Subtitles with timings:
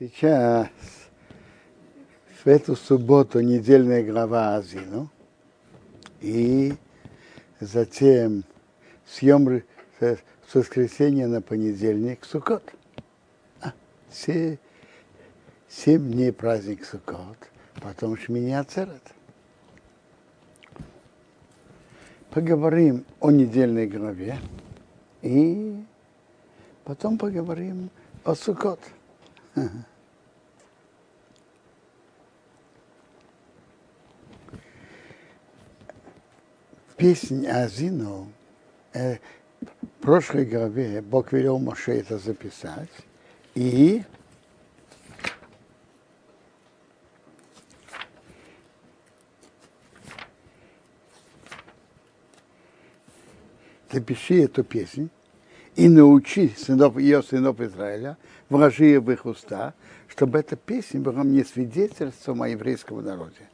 [0.00, 0.68] Сейчас,
[2.42, 5.10] в эту субботу, недельная глава Азину.
[6.22, 6.72] И
[7.60, 8.44] затем
[9.04, 9.62] съем
[10.00, 12.62] с воскресенья на понедельник Сукот.
[13.60, 13.74] А,
[14.08, 14.58] все,
[15.68, 17.36] семь дней праздник Сукот,
[17.82, 19.02] потом Шмини Ацерет.
[22.30, 24.38] Поговорим о недельной главе
[25.20, 25.84] и
[26.84, 27.90] потом поговорим
[28.24, 28.80] о Сукот.
[37.00, 38.30] Песнь Азину,
[38.92, 39.16] э,
[40.02, 42.90] прошлой главе Бог велел Моше это записать,
[43.54, 44.02] и
[53.90, 55.08] запиши эту песнь
[55.76, 58.18] и научи сынов, ее сынов Израиля,
[58.50, 59.72] вложи ее в их уста,
[60.06, 63.48] чтобы эта песня была мне свидетельством о еврейском народе.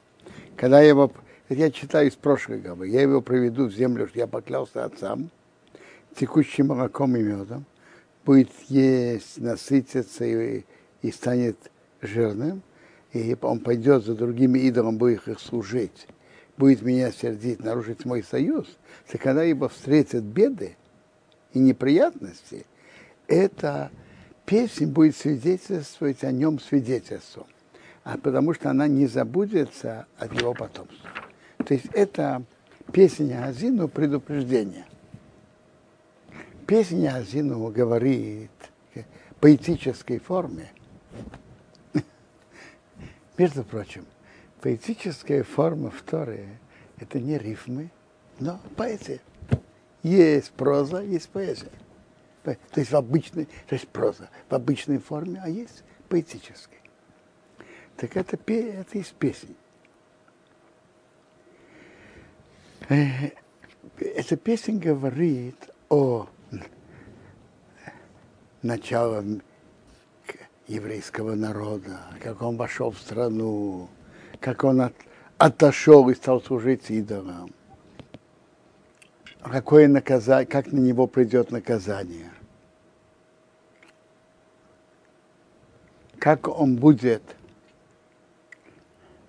[0.56, 1.12] Когда я его,
[1.48, 5.30] я читаю из прошлой главы, я его приведу в землю, что я поклялся отцам,
[6.18, 7.64] текущим молоком и медом,
[8.24, 10.64] будет есть, насытиться и,
[11.02, 11.56] и станет
[12.02, 12.62] жирным,
[13.12, 16.08] и он пойдет за другими идолами, будет их служить,
[16.56, 18.66] будет меня сердить, нарушить мой союз,
[19.10, 20.76] то когда его встретят беды
[21.52, 22.66] и неприятности,
[23.28, 23.90] эта
[24.44, 27.46] песня будет свидетельствовать о нем свидетельством,
[28.04, 31.25] а потому что она не забудется от его потомства.
[31.66, 32.44] То есть это
[32.92, 34.86] песня Азину предупреждение.
[36.64, 38.52] Песня Азину говорит
[38.94, 39.04] в
[39.40, 40.70] поэтической форме.
[43.36, 44.06] Между прочим,
[44.60, 46.60] поэтическая форма вторая–
[46.98, 47.90] это не рифмы,
[48.38, 49.20] но поэзия.
[50.04, 51.72] Есть проза, есть поэзия.
[52.44, 56.78] То есть в обычной, то есть проза в обычной форме, а есть поэтической.
[57.96, 59.56] Так это, это из песни.
[62.75, 65.56] Э, эта песня говорит
[65.88, 66.28] о
[68.62, 69.40] начале
[70.66, 73.88] еврейского народа, как он вошел в страну,
[74.40, 74.94] как он от,
[75.38, 77.52] отошел и стал служить идолам
[79.50, 82.30] какое наказание, как на него придет наказание.
[86.18, 87.22] Как он будет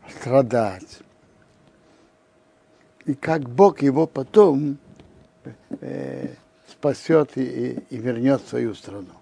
[0.10, 1.00] страдать.
[3.08, 4.78] И как Бог его потом
[5.80, 6.36] э,
[6.68, 9.14] спасет и, и, вернет в свою страну.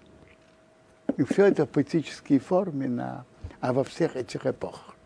[1.16, 3.24] И все это в поэтической форме, на,
[3.60, 4.96] а во всех этих эпохах.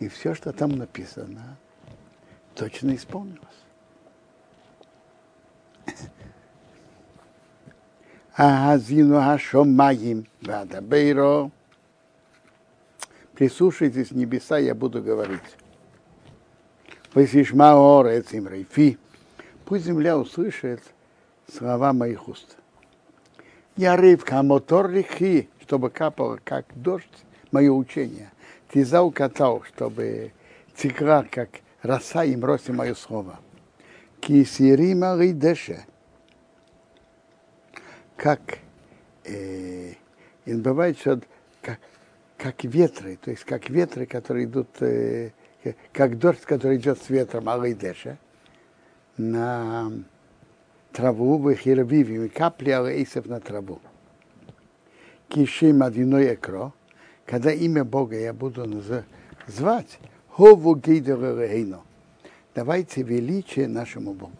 [0.00, 1.56] И все, что там написано,
[2.54, 3.40] точно исполнилось.
[10.42, 11.50] Вадабейро.
[13.32, 15.40] Прислушайтесь, небеса, я буду говорить.
[15.40, 16.97] Высишма орец им рейфи.
[19.64, 20.82] Пусть земля услышит
[21.52, 22.56] слова моих уст.
[23.76, 27.06] Я рыбка мотор рехи, чтобы капало, как дождь,
[27.52, 28.30] мое учение.
[28.72, 30.32] Тиза укатал, чтобы
[30.76, 31.48] текла, как
[31.82, 33.38] роса и мроси мое слово.
[34.20, 35.84] Кисирима рейдеше
[38.18, 38.58] как
[39.24, 39.92] э,
[40.44, 41.20] бывает, что
[41.62, 41.78] как,
[42.36, 45.30] как ветры, то есть как ветры, которые идут, э,
[45.92, 48.18] как дождь, который идет с ветром, алейдеша,
[49.16, 49.90] на
[50.92, 53.80] траву, в хервивим, капли алейсов на траву.
[55.28, 56.72] Кишим одиной экро,
[57.26, 58.66] когда имя Бога я буду
[59.46, 59.98] звать,
[60.28, 61.80] хову гейдер
[62.54, 64.32] Давайте величие нашему Богу.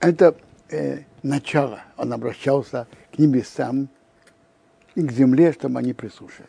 [0.00, 0.34] Это
[0.68, 1.82] э, начало.
[1.96, 3.88] Он обращался к небесам
[4.94, 6.48] и к земле, чтобы они прислушались.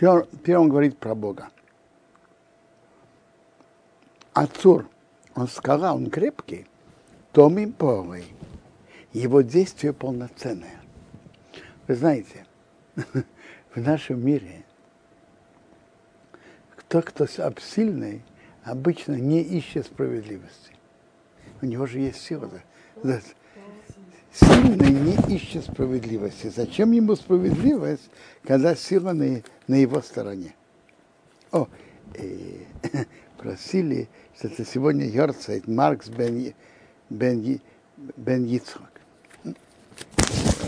[0.00, 1.50] Он говорит про Бога.
[4.32, 4.88] Ацур,
[5.34, 6.66] он скала, он крепкий,
[7.32, 8.24] том им полый.
[9.12, 10.80] Его действие полноценное.
[11.88, 12.46] Вы знаете,
[12.94, 14.64] в нашем мире
[16.76, 18.22] кто, кто сильный,
[18.64, 20.70] обычно не ищет справедливости
[21.62, 22.50] у него же есть сила.
[24.32, 26.52] Сильный не ищет справедливости.
[26.54, 28.10] Зачем ему справедливость,
[28.44, 30.54] когда сила на, на его стороне?
[31.50, 31.66] О,
[32.14, 32.64] э,
[33.36, 36.54] просили, что это сегодня Йорцайт Маркс бен,
[37.08, 37.60] бен,
[38.16, 39.00] бен Йицхак.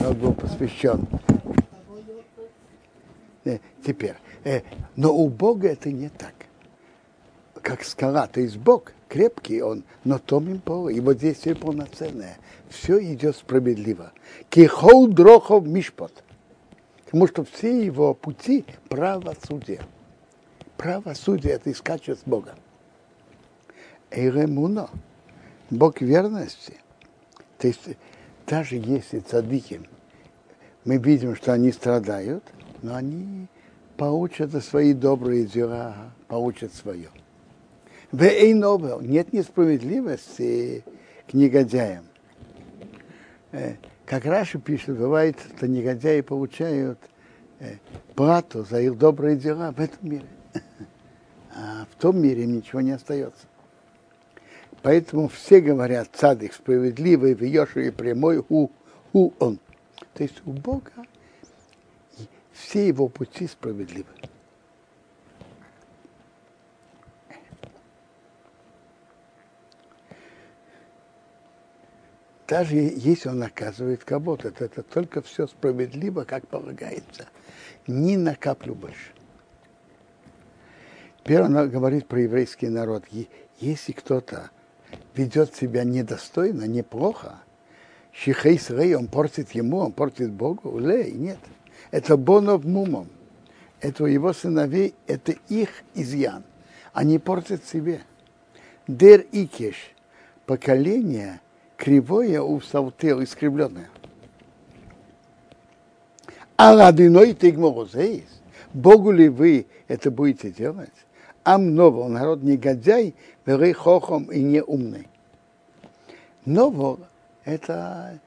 [0.00, 1.06] Он был посвящен.
[3.44, 4.62] Э, теперь, э,
[4.96, 6.34] но у Бога это не так.
[7.60, 12.38] Как скала, то есть Бог, крепкий он, но томим пол, его действие полноценное.
[12.70, 14.12] Все идет справедливо.
[14.48, 16.24] Кихол дрохов мишпот.
[17.04, 19.82] Потому что все его пути правосудие.
[20.78, 22.54] Правосудие– это искать с Бога.
[24.10, 24.88] Эйремуно–
[25.70, 26.78] Бог верности.
[27.58, 27.96] То есть
[28.46, 29.82] даже если цадыки,
[30.86, 32.44] мы видим, что они страдают,
[32.80, 33.46] но они
[33.98, 37.10] получат свои добрые дела, получат свое.
[39.00, 40.84] Нет несправедливости
[41.28, 42.04] к негодяям.
[43.52, 46.98] Э, как раньше пишет, бывает, что негодяи получают
[47.58, 47.76] э,
[48.14, 50.26] плату за их добрые дела в этом мире.
[51.54, 53.46] А в том мире им ничего не остается.
[54.82, 58.70] Поэтому все говорят, цадик справедливый, вьеший и прямой, у,
[59.12, 59.58] у он.
[60.14, 60.92] То есть у Бога
[62.52, 64.06] все его пути справедливы.
[72.48, 77.26] Даже если он наказывает кого-то, то это только все справедливо, как полагается.
[77.86, 79.12] Ни на каплю больше.
[81.24, 83.04] Первое, он говорит про еврейский народ.
[83.58, 84.50] Если кто-то
[85.14, 87.40] ведет себя недостойно, неплохо,
[88.12, 91.38] Шихейс Рей, он портит ему, он портит Богу, Лей, нет.
[91.90, 93.08] Это Бонов Мумом.
[93.80, 96.44] Это у его сыновей, это их изъян.
[96.92, 98.02] Они портят себе.
[98.86, 99.94] Дер Икеш,
[100.46, 101.40] поколение
[101.82, 103.90] кривое у Саутел, искривленное.
[106.56, 108.40] А ладиной тигморозеис.
[108.72, 110.92] Богу ли вы это будете делать?
[111.42, 115.08] Ам ново, народ негодяй, веры хохом и неумный.
[116.44, 117.00] Ново–
[117.44, 118.20] это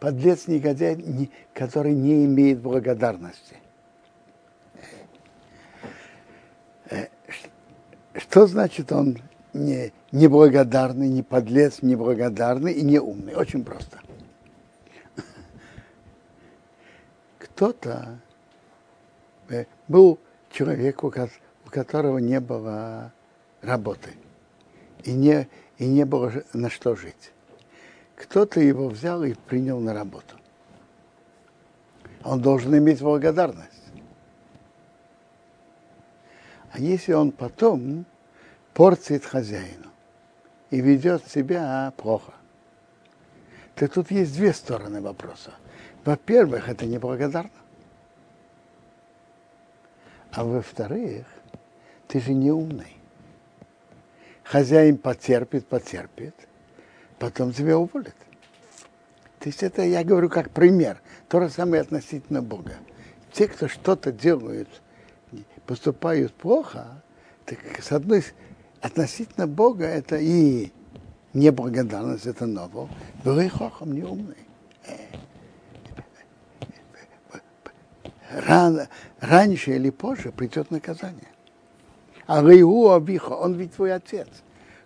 [0.00, 3.56] подлец негодяй, который не имеет благодарности.
[6.88, 7.08] Э,
[8.14, 9.18] что значит он
[9.52, 13.34] не, неблагодарный, не подлец, неблагодарный и не умный?
[13.34, 14.00] Очень просто.
[17.38, 18.18] Кто-то
[19.48, 20.18] э, был
[20.50, 21.12] человек, у
[21.70, 23.12] которого не было
[23.62, 24.10] работы
[25.04, 25.48] и не,
[25.78, 27.32] и не было на что жить
[28.16, 30.36] кто-то его взял и принял на работу.
[32.24, 33.70] Он должен иметь благодарность.
[36.72, 38.04] А если он потом
[38.74, 39.90] портит хозяину
[40.70, 42.32] и ведет себя плохо,
[43.76, 45.52] то тут есть две стороны вопроса.
[46.04, 47.50] Во-первых, это неблагодарно.
[50.32, 51.26] А во-вторых,
[52.08, 52.96] ты же не умный.
[54.44, 56.34] Хозяин потерпит, потерпит,
[57.18, 58.14] потом тебя уволят.
[59.40, 61.00] То есть это я говорю как пример.
[61.28, 62.76] То же самое относительно Бога.
[63.32, 64.68] Те, кто что-то делают,
[65.66, 67.02] поступают плохо,
[67.44, 68.24] так с одной
[68.80, 70.72] относительно Бога это и
[71.32, 72.88] неблагодарность, это ново.
[73.24, 73.92] Был и хохом
[79.20, 81.28] раньше или позже придет наказание.
[82.26, 84.28] А Рейу Абиха, он ведь твой отец.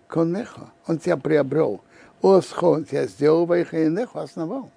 [0.07, 1.81] Конеха, он тебя приобрел
[2.21, 4.69] Осхон тебя сделал, Вайхайнеху основал.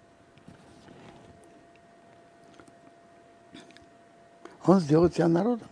[4.65, 5.69] Он сделал тебя народом.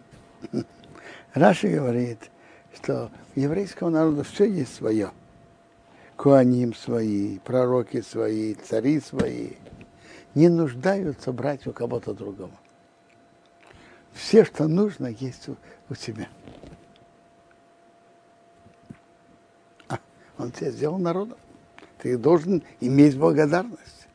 [1.35, 2.31] Раши говорит,
[2.75, 5.11] что еврейского народа все есть свое.
[6.17, 9.53] Куаним свои, пророки свои, цари свои.
[10.35, 12.53] Не нуждаются брать у кого-то другого.
[14.13, 15.57] Все, что нужно, есть у,
[15.89, 16.29] у тебя.
[19.89, 19.99] А,
[20.39, 21.39] он тебя сделал народом
[22.03, 24.09] ты должен иметь благодарность.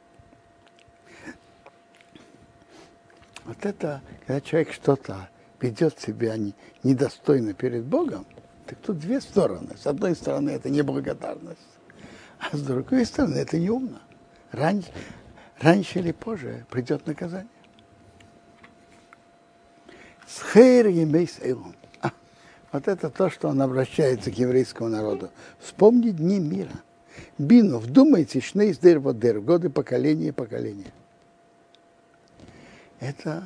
[3.45, 5.29] Вот это, когда человек что-то
[5.61, 6.35] ведет себя
[6.83, 8.25] недостойно перед Богом,
[8.67, 9.75] так тут две стороны.
[9.77, 11.59] С одной стороны, это неблагодарность,
[12.39, 14.01] а с другой стороны, это неумно.
[14.51, 14.89] Раньше,
[15.59, 17.47] раньше или позже придет наказание.
[20.27, 21.73] Схейр емейс эйлум.
[22.01, 22.11] А,
[22.71, 25.29] вот это то, что он обращается к еврейскому народу.
[25.59, 26.83] Вспомни дни мира.
[27.37, 30.91] Бину, вдумайтесь, шнейс дер водер, годы поколения и поколения.
[32.99, 33.43] Это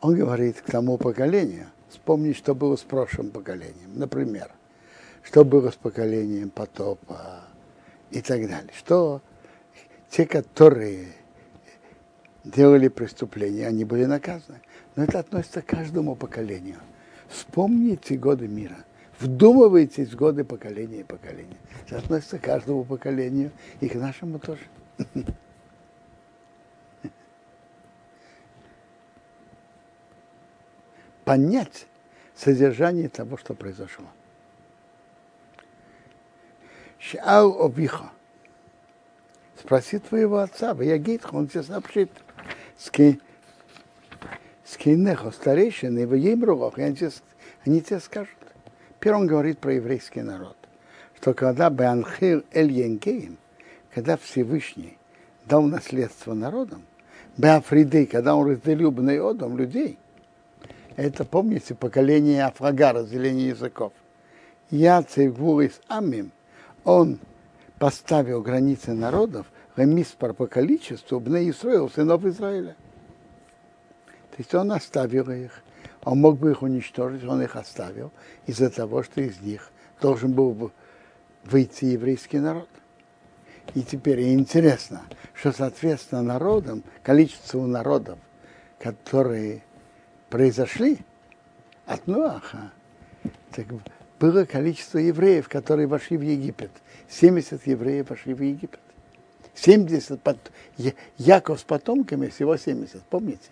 [0.00, 3.90] он говорит к тому поколению, вспомнить, что было с прошлым поколением.
[3.94, 4.50] Например,
[5.22, 7.44] что было с поколением потопа
[8.10, 8.72] и так далее.
[8.76, 9.22] Что
[10.08, 11.08] те, которые
[12.44, 14.60] делали преступления, они были наказаны.
[14.96, 16.80] Но это относится к каждому поколению.
[17.28, 18.84] Вспомните годы мира.
[19.20, 21.58] Вдумывайтесь в годы поколения и поколения.
[21.86, 24.62] Это относится к каждому поколению и к нашему тоже.
[31.24, 31.86] Понять
[32.34, 34.06] содержание того, что произошло.
[37.00, 38.10] Шау обиха.
[39.58, 42.10] Спроси твоего отца, гейтх, он тебе сообщит.
[42.78, 43.18] Ски,
[44.64, 47.10] скинехо, старейшины, в Емругах, они тебе,
[47.64, 48.36] они тебе скажут.
[49.00, 50.56] Первый он говорит про еврейский народ,
[51.16, 53.38] что когда Беанхир Эль Енгеем,
[53.94, 54.98] когда Всевышний
[55.46, 56.82] дал наследство народам,
[57.38, 59.98] Беафридей, когда он разделил Бнеодом людей,
[60.96, 63.94] это, помните, поколение Афрага, разделение языков.
[64.70, 66.32] Я Цейгвурис Амим,
[66.84, 67.18] он
[67.78, 69.46] поставил границы народов,
[69.76, 72.76] Ремиспар по количеству, Бне Исраил, сынов Израиля.
[74.30, 75.62] То есть он оставил их.
[76.04, 78.10] Он мог бы их уничтожить, он их оставил
[78.46, 79.70] из-за того, что из них
[80.00, 80.72] должен был бы
[81.44, 82.68] выйти еврейский народ.
[83.74, 85.02] И теперь интересно,
[85.34, 88.18] что соответственно народам, количеству народов,
[88.78, 89.62] которые
[90.28, 90.98] произошли
[91.86, 92.72] от Ноаха,
[93.52, 93.66] так
[94.20, 96.70] было количество евреев, которые вошли в Египет.
[97.08, 98.78] 70 евреев вошли в Египет.
[99.54, 100.36] 70 под...
[101.16, 103.48] Яков с потомками всего 70, помните?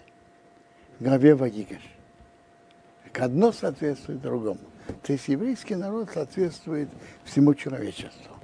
[1.01, 1.83] В главе Вагигаш.
[3.15, 4.61] Одно соответствует другому.
[5.03, 6.89] То есть еврейский народ соответствует
[7.25, 8.37] всему человечеству.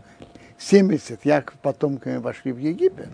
[0.59, 3.11] 70 Яков потомками вошли в Египет,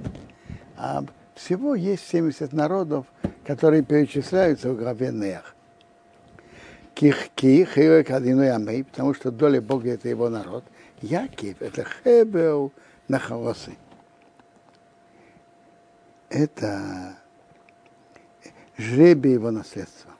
[0.77, 3.07] а всего есть 70 народов,
[3.45, 5.55] которые перечисляются в главе Неах.
[7.01, 10.65] Ких, амей, потому что доля Бога это его народ.
[11.01, 12.75] Якив это хебел
[13.09, 13.73] нахалосы.
[16.29, 17.17] Это
[18.77, 20.13] жребий его наследства.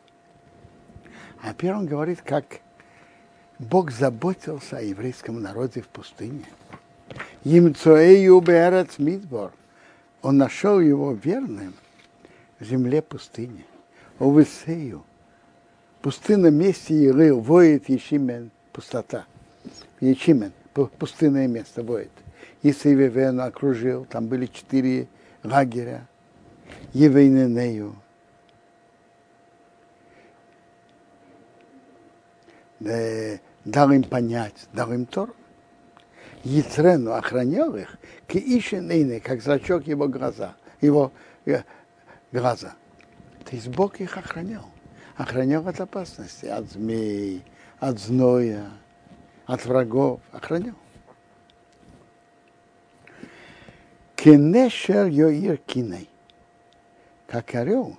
[1.43, 2.47] А первый он говорит, как
[3.59, 6.47] Бог заботился о еврейском народе в пустыне.
[7.45, 9.53] Имцоэю беэрец мидбор.
[10.23, 11.75] Он нашел его верным
[12.59, 13.67] в земле пустыни.
[14.19, 15.05] Овысею.
[16.03, 19.27] Пустынном месте Ирыл воет Ешимен, пустота.
[20.01, 22.11] Ечимен, пустынное место воет.
[22.63, 25.09] Исаивевен окружил, там были четыре
[25.43, 26.07] лагеря.
[26.95, 27.95] Евейненею.
[32.79, 35.35] Дал им понять, дал им Тору.
[36.45, 41.13] Яцрену охранял их, к Ишинейны, как зрачок его глаза, его
[41.45, 41.63] э,
[42.33, 42.75] глаза.
[43.45, 44.70] То есть Бог их охранял.
[45.21, 47.45] Охранял от опасности, от змей,
[47.79, 48.71] от зноя,
[49.45, 50.23] от врагов.
[50.33, 50.75] Охранял.
[54.17, 56.09] Кенешер Йоир Киней.
[57.27, 57.99] Как орел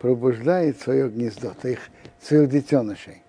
[0.00, 1.78] пробуждает свое гнездо, то их
[2.20, 3.22] своих детенышей.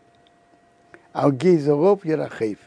[1.14, 2.58] А Гейзоров Ярахейв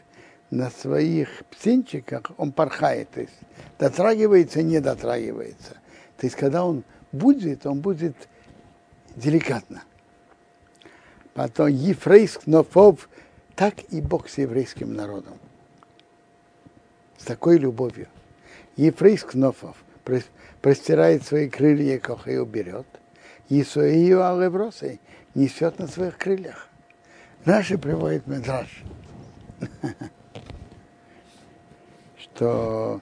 [0.51, 3.37] на своих птенчиках он порхает, то есть
[3.77, 5.73] дотрагивается, не дотрагивается.
[6.15, 8.15] То есть когда он будет, он будет
[9.17, 9.83] деликатно.
[11.33, 13.09] Потом Ефрейск, Нофов,
[13.55, 15.37] так и Бог с еврейским народом.
[17.17, 18.07] С такой любовью.
[18.75, 19.77] Ефрейск Нофов
[20.61, 22.87] простирает свои крылья, и уберет.
[23.49, 24.99] И свои алевросы
[25.35, 26.67] несет на своих крыльях.
[27.45, 28.83] Наши приводит Медраж.
[32.41, 33.01] что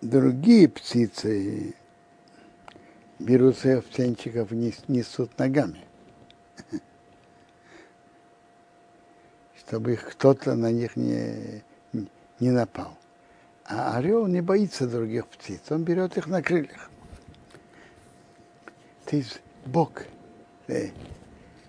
[0.00, 1.74] другие птицы
[3.22, 5.84] берут своих птенчиков несут ногами,
[9.58, 11.62] чтобы их кто-то на них не,
[12.40, 12.98] не напал.
[13.64, 16.90] А орел не боится других птиц, он берет их на крыльях.
[19.10, 20.04] Есть Бог
[20.68, 20.88] э,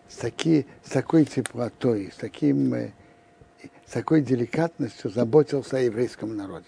[0.07, 2.91] с, таки, с такой теплотой, с, таким, э,
[3.85, 6.65] с такой деликатностью заботился о еврейском народе.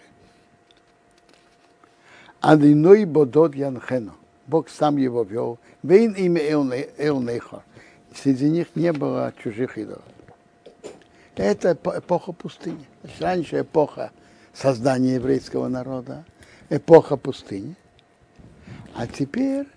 [2.41, 4.15] Адиной бодот янхену.
[4.47, 5.59] Бог сам его вел.
[5.83, 7.63] Вейн имя Элнейхор.
[8.13, 10.03] Среди них не было чужих идолов.
[11.35, 12.85] Это эпоха пустыни.
[13.19, 14.11] Раньше эпоха
[14.53, 16.23] создания еврейского народа,
[16.69, 17.75] эпоха пустыни.
[18.93, 19.67] А теперь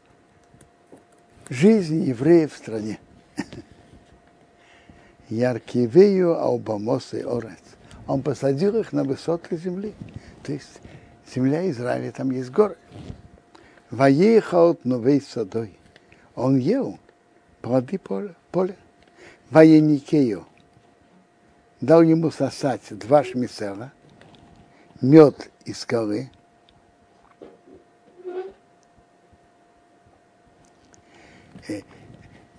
[1.48, 3.00] жизнь евреев в стране.
[5.28, 7.58] Яркивею Аубамос и Орец.
[8.06, 9.94] Он посадил их на высоты земли.
[10.44, 10.80] То есть
[11.34, 12.76] земля Израиля, там есть горы.
[13.90, 15.78] Ваехал новей садой.
[16.34, 16.98] Он ел
[17.62, 18.34] плоды поля.
[18.50, 18.76] поля.
[19.50, 20.46] Ваеникею.
[21.80, 23.92] Дал ему сосать два шмисела,
[25.00, 26.30] мед из скалы,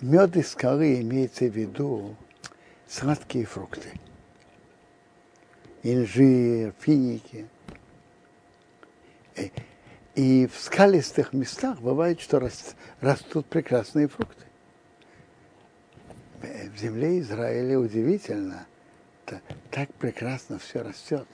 [0.01, 2.15] Мед из скалы имеется в виду
[2.87, 3.89] сладкие фрукты.
[5.83, 7.47] Инжир, финики.
[10.19, 12.41] Э, и в скалистых местах бывает, что
[13.01, 14.45] растут прекрасные фрукты.
[16.41, 18.65] В в земле Израиля удивительно,
[19.71, 21.27] так прекрасно все растет.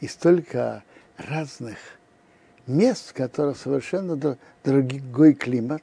[0.00, 0.82] И столько
[1.16, 1.76] разных
[2.66, 5.82] мест, в которых совершенно другой климат,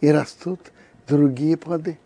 [0.00, 0.60] и растут
[1.06, 1.98] другие плоды.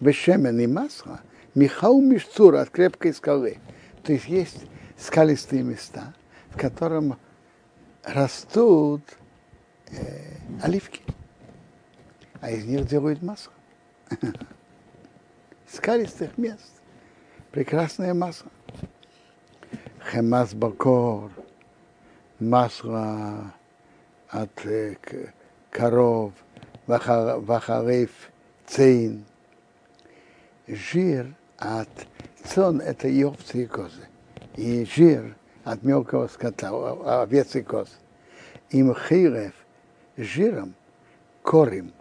[0.00, 1.20] Бешемен и масло,
[1.54, 3.58] Михау Мишцур от крепкой скалы.
[4.02, 4.64] То есть есть
[4.98, 6.12] скалистые места,
[6.50, 7.16] в котором
[8.04, 9.02] растут
[9.90, 11.02] э, оливки,
[12.40, 13.52] а из них делают масло.
[15.68, 16.72] Скалистых мест.
[17.50, 18.50] Прекрасное масло.
[20.10, 21.30] Хемас Бакор,
[22.38, 23.52] масло
[24.28, 24.96] от э,
[25.70, 26.32] коров,
[26.86, 28.10] вахарев
[28.66, 29.24] цейн,
[30.66, 31.88] жир от
[32.44, 34.08] цон– это и овцы и козы,
[34.56, 36.70] и жир от мелкого скота,
[37.22, 37.88] овец и коз.
[38.70, 39.52] Им хейрев
[40.16, 40.74] жиром
[41.42, 41.92] корим,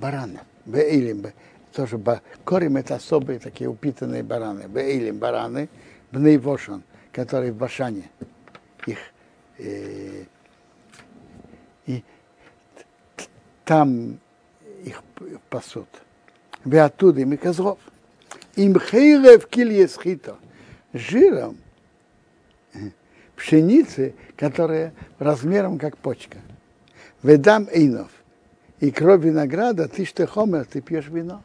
[0.00, 1.32] бараны, беилим,
[1.72, 2.00] тоже
[2.44, 5.68] корим– это особые такие упитанные бараны, беилим, бараны,
[6.10, 8.10] бней вошан, которые в Башане,
[8.86, 8.98] их
[9.58, 10.24] э,
[11.86, 12.04] и
[13.64, 14.18] там
[14.84, 15.02] их
[15.48, 15.88] пасут.
[16.64, 17.78] Вы оттуда им и козлов.
[18.56, 20.36] Им хейрев килье схито.
[20.92, 21.58] Жиром
[23.36, 26.38] пшеницы, которая размером как почка.
[27.22, 28.10] Ведам эйнов.
[28.80, 31.42] И кровь винограда, ты что хомер, ты пьешь вино.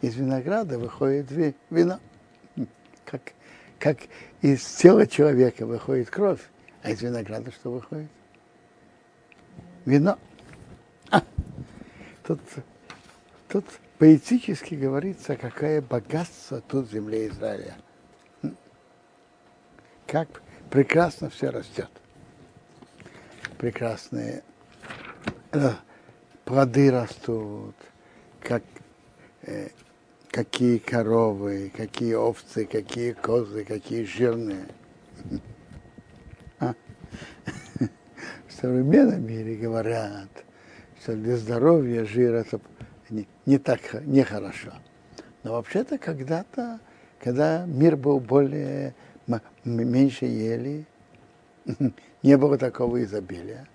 [0.00, 1.30] Из винограда выходит
[1.70, 2.00] вино.
[3.04, 3.20] Как,
[3.78, 3.98] как
[4.40, 6.40] из тела человека выходит кровь,
[6.82, 8.08] а из винограда что выходит?
[9.84, 10.18] Вино.
[11.10, 11.22] А,
[12.22, 12.40] тут,
[13.48, 13.66] тут
[13.98, 17.74] поэтически говорится, какое богатство тут земле Израиля.
[20.06, 21.90] Как прекрасно все растет.
[23.58, 24.42] Прекрасные
[25.52, 25.70] э,
[26.46, 27.76] плоды растут,
[28.40, 28.62] как,
[29.42, 29.68] э,
[30.30, 34.66] какие коровы, какие овцы, какие козы, какие жирные.
[36.58, 36.74] А?
[38.48, 40.30] В современном мире говорят,
[41.02, 42.60] что для здоровья жир это
[43.10, 44.72] не, не так нехорошо.
[45.42, 46.80] Но вообще-то когда-то,
[47.20, 48.94] когда мир был более
[49.64, 50.86] меньше ели,
[52.22, 53.68] не было такого изобилия,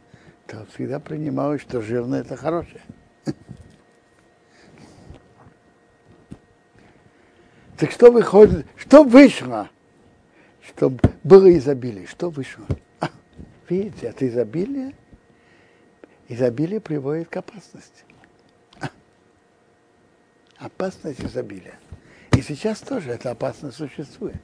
[0.46, 2.82] то всегда принималось, что жирное это хорошее.
[7.78, 9.70] Так что выходит, что вышло?
[10.64, 10.92] Что
[11.24, 12.66] было изобилие, что вышло?
[13.70, 14.96] Видите, от изобилия,
[16.28, 18.04] изобилие приводит к опасности.
[20.58, 21.78] Опасность изобилия.
[22.36, 24.42] И сейчас тоже эта опасность существует.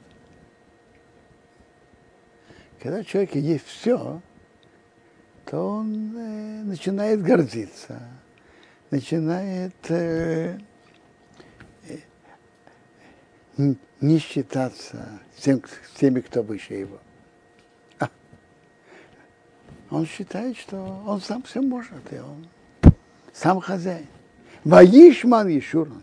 [2.84, 4.20] Когда у человека есть все,
[5.46, 7.98] то он э, начинает гордиться,
[8.90, 10.58] начинает э,
[13.56, 16.98] не считаться тем, с теми, кто выше его.
[18.00, 18.10] А.
[19.88, 22.46] Он считает, что он сам все может, и он
[23.32, 24.08] сам хозяин.
[24.62, 26.02] Ваишман Ешуран.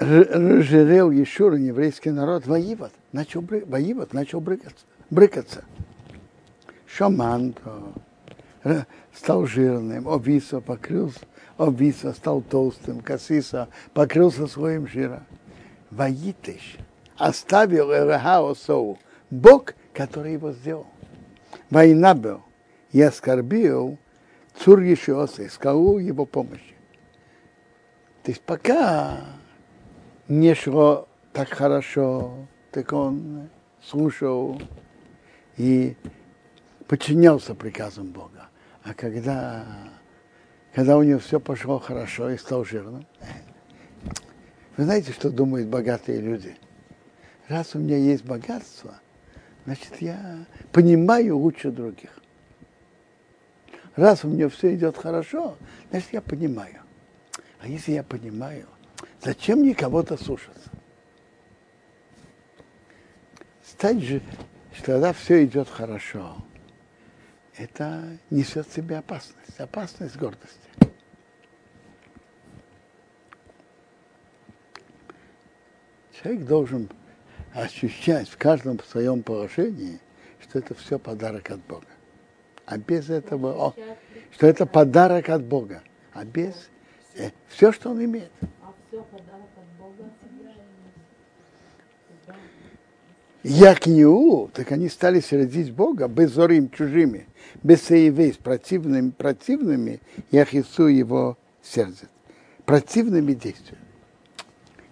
[0.00, 4.84] Разжирел Ешуран, еврейский народ, воевод, начал, воевод, начал брыкаться.
[5.10, 5.64] брыкаться.
[6.86, 7.54] Шаман
[9.14, 11.20] стал жирным, Овисо покрылся,
[11.56, 15.24] Овисо стал толстым, Касиса покрылся своим жиром.
[15.90, 16.76] Ваитыш
[17.16, 18.98] оставил Эрахаосоу,
[19.30, 20.86] Бог, который его сделал.
[21.70, 22.42] Война был
[22.92, 23.98] и оскорбил
[24.58, 26.74] Цур Ешиоса, искал его помощи.
[28.22, 29.20] То есть пока
[30.26, 33.48] не шло так хорошо, так он
[33.82, 34.60] слушал
[35.56, 35.96] и
[36.86, 38.48] подчинялся приказам Бога.
[38.82, 39.64] А когда,
[40.74, 43.06] когда у него все пошло хорошо и стал жирным,
[44.76, 46.56] вы знаете, что думают богатые люди?
[47.48, 49.00] Раз у меня есть богатство,
[49.64, 52.10] значит, я понимаю лучше других.
[53.96, 55.56] Раз у меня все идет хорошо,
[55.90, 56.82] значит, я понимаю.
[57.60, 58.66] А если я понимаю,
[59.20, 60.70] зачем мне кого-то слушаться?
[63.78, 64.20] Стать же,
[64.72, 66.34] что когда все идет хорошо,
[67.56, 70.68] это несет в себе опасность, опасность гордости.
[76.10, 76.90] Человек должен
[77.54, 80.00] ощущать в каждом своем положении,
[80.40, 81.86] что это все подарок от Бога.
[82.66, 83.74] А без этого, о,
[84.32, 85.84] что это подарок от Бога.
[86.14, 86.68] А без
[87.14, 88.32] э, все, что он имеет.
[88.60, 90.10] А все подарок от Бога
[93.44, 97.28] Як Неу, так они стали сердить Бога безорим чужими,
[97.62, 102.08] без с противными, противными, Яхису его сердце.
[102.64, 103.84] противными действиями.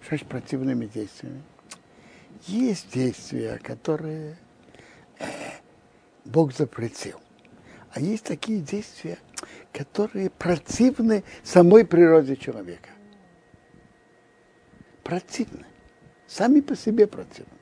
[0.01, 1.43] Что значит противными действиями?
[2.47, 4.37] Есть действия, которые
[5.19, 5.25] э,
[6.23, 7.19] Бог запретил.
[7.91, 9.17] А есть такие действия,
[9.73, 12.89] которые противны самой природе человека.
[15.03, 15.65] Противны.
[16.25, 17.56] Сами по себе противны.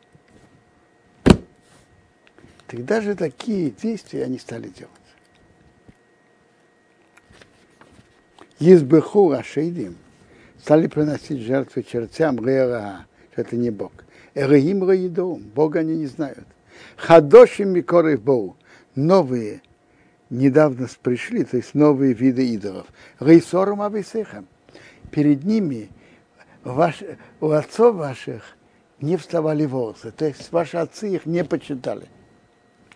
[2.67, 4.91] Тогда же такие действия они стали делать.
[8.60, 9.97] Избеху Ашейдим
[10.60, 13.91] стали приносить жертвы чертям Гера, это не Бог.
[14.34, 16.47] Эрагим Раидом, Бога они не знают.
[16.97, 18.58] Хадошим Микоры Богу,
[18.95, 19.62] новые
[20.30, 22.88] недавно пришли, то есть новые виды идолов.
[23.19, 24.47] Рейсором Ависехам.
[25.12, 25.89] Перед ними
[26.63, 27.04] ваш,
[27.39, 28.58] у отцов ваших
[28.99, 32.08] не вставали волосы, то есть ваши отцы их не почитали.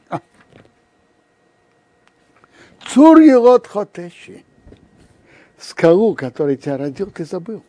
[0.09, 0.21] А.
[2.89, 4.43] Цур Елот Хотеши.
[5.59, 7.63] Скалу, который тебя родил, ты забыл.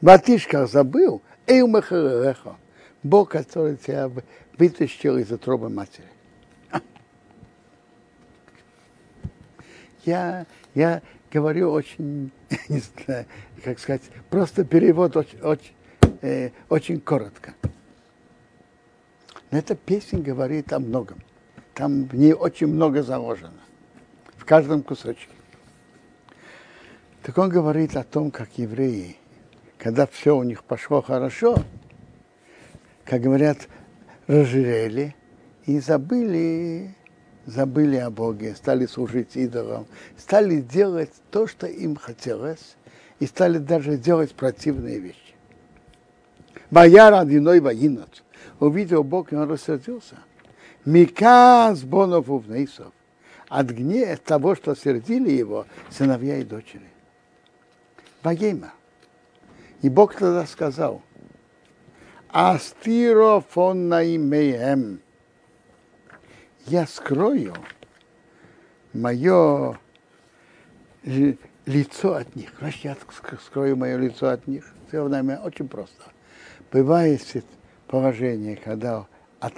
[0.00, 2.56] Батишка забыл, Эйу Махарехо.
[3.02, 4.10] Бог, который тебя
[4.56, 6.06] вытащил из утробы матери.
[10.06, 12.30] Я, я говорю очень,
[12.68, 13.26] не знаю,
[13.62, 15.74] как сказать, просто перевод очень, очень,
[16.22, 17.54] э, очень коротко.
[19.50, 21.18] Но эта песня говорит о многом.
[21.74, 23.63] Там в ней очень много заложено.
[24.44, 25.32] В каждом кусочке.
[27.22, 29.16] Так он говорит о том, как евреи,
[29.78, 31.56] когда все у них пошло хорошо,
[33.06, 33.56] как говорят,
[34.26, 35.16] разжирели
[35.64, 36.94] и забыли
[37.46, 39.86] забыли о Боге, стали служить идолам,
[40.18, 42.76] стали делать то, что им хотелось,
[43.20, 45.34] и стали даже делать противные вещи.
[46.70, 48.22] Бояр одиной воинот.
[48.60, 50.16] Увидел Бог, и он рассердился.
[50.84, 52.92] Миказ бонов увнейсов.
[53.48, 56.88] От гнева того, что сердили его сыновья и дочери.
[58.22, 58.72] Богема.
[59.82, 61.02] И Бог тогда сказал,
[62.30, 65.00] Астиро фон наимеем
[66.66, 67.54] я скрою
[68.94, 69.78] мое
[71.04, 72.50] лицо от них.
[72.58, 72.96] Значит, я
[73.40, 74.64] скрою мое лицо от них.
[74.88, 76.02] Все время очень просто.
[76.72, 77.22] Бывает
[77.86, 79.06] положение, когда
[79.40, 79.54] от,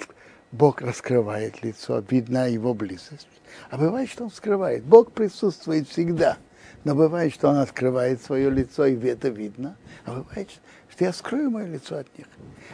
[0.52, 3.28] Бог раскрывает лицо, видна его близость.
[3.70, 4.84] А бывает, что он скрывает.
[4.84, 6.38] Бог присутствует всегда.
[6.84, 9.76] Но бывает, что он открывает свое лицо, и это видно.
[10.04, 10.48] А бывает,
[10.88, 12.26] что я скрою мое лицо от них.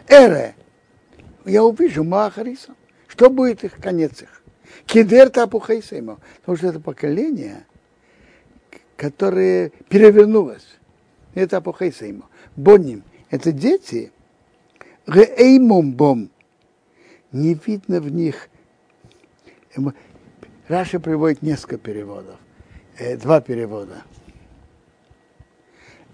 [0.09, 0.55] Эре,
[1.45, 2.75] я увижу Махариса.
[3.09, 4.43] Что будет их конец их?
[4.87, 6.19] Кидер Тапухайсеймо.
[6.41, 7.67] Потому что это поколение,
[8.97, 10.67] которое перевернулось.
[11.35, 12.29] Это Апухайсеймо.
[12.57, 13.03] Боним.
[13.31, 14.13] Это дети.
[15.07, 16.31] Реэймом бом.
[17.33, 18.49] Не видно в них.
[20.69, 22.39] Раша приводит несколько переводов.
[22.99, 24.03] Э, два перевода.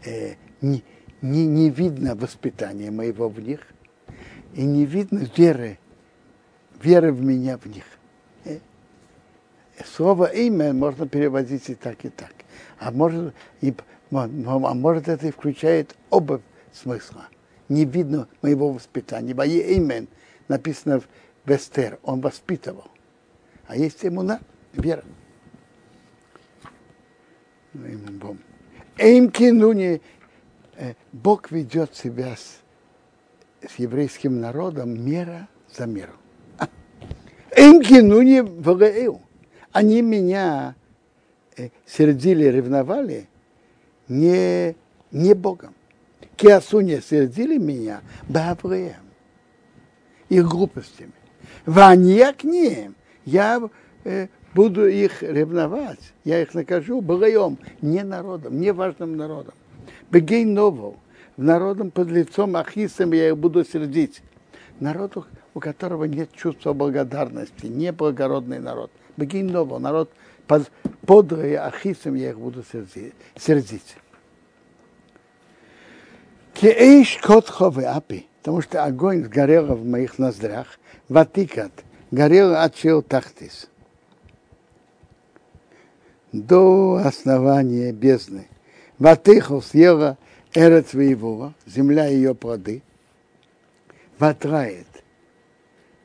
[0.04, 0.84] Э, не,
[1.20, 3.60] не, не видно воспитания моего в них,
[4.54, 5.78] и не видно веры
[6.82, 7.84] веры в меня в них.
[8.44, 8.58] Э,
[9.84, 12.32] слово имя можно переводить и так, и так.
[12.78, 13.74] А может, и,
[14.12, 14.26] а
[14.74, 16.40] может это и включает оба
[16.72, 17.28] смысла.
[17.68, 19.34] Не видно моего воспитания.
[19.34, 20.06] Мое имя
[20.48, 21.08] написано в
[21.46, 22.88] Вестер, он воспитывал.
[23.66, 24.40] А есть ему на
[24.72, 25.04] вера.
[28.96, 30.00] Эйм кинуни,
[30.76, 32.60] э, Бог ведет себя с,
[33.66, 36.14] с еврейским народом мера за меру.
[37.56, 39.20] Им кинуни в
[39.72, 40.74] Они меня
[41.56, 43.28] э, сердили, ревновали
[44.08, 44.76] не,
[45.10, 45.74] не Богом.
[46.36, 49.07] Киасуни сердили меня Бавреем,
[50.28, 51.12] их глупостями.
[51.66, 52.94] Ванья к ним.
[53.24, 53.60] Я
[54.04, 59.54] э, буду их ревновать, я их накажу Богоем, не народом, не важным народом.
[60.10, 60.96] Бегей нового,
[61.36, 64.22] народом под лицом Ахисом я их буду сердить.
[64.80, 68.90] Народу, у которого нет чувства благодарности, неблагородный народ.
[69.16, 70.12] Бегин ново, народ
[70.46, 70.70] под,
[71.04, 72.64] подлые ахисом я их буду
[73.36, 73.96] сердить.
[76.54, 80.80] Кеэйш котховы апи, потому что огонь сгорел в моих ноздрях,
[81.10, 81.70] ватикат,
[82.10, 82.74] горел от
[83.06, 83.68] тахтис.
[86.32, 88.48] До основания бездны.
[88.98, 90.16] Ватыхал съела
[90.54, 92.82] эрец воевого, земля ее плоды,
[94.18, 94.86] ватрает,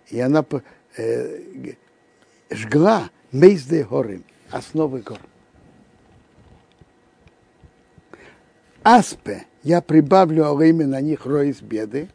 [0.09, 0.43] и она
[0.97, 1.75] э,
[2.49, 5.19] жгла мейзды горы, основы гор.
[8.83, 12.09] Аспе, я прибавлю время на них рой беды.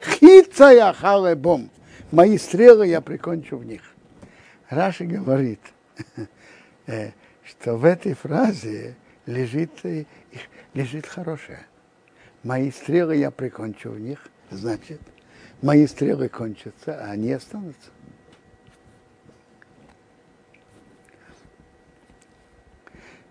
[0.00, 1.70] Хица я халебом,
[2.10, 3.82] мои стрелы я прикончу в них.
[4.68, 5.60] Раши говорит,
[6.86, 7.10] э,
[7.44, 9.70] что в этой фразе лежит,
[10.74, 11.66] лежит хорошее.
[12.42, 15.00] мои стрелы я прикончу в них, значит,
[15.60, 17.90] мои стрелы кончатся, а они останутся.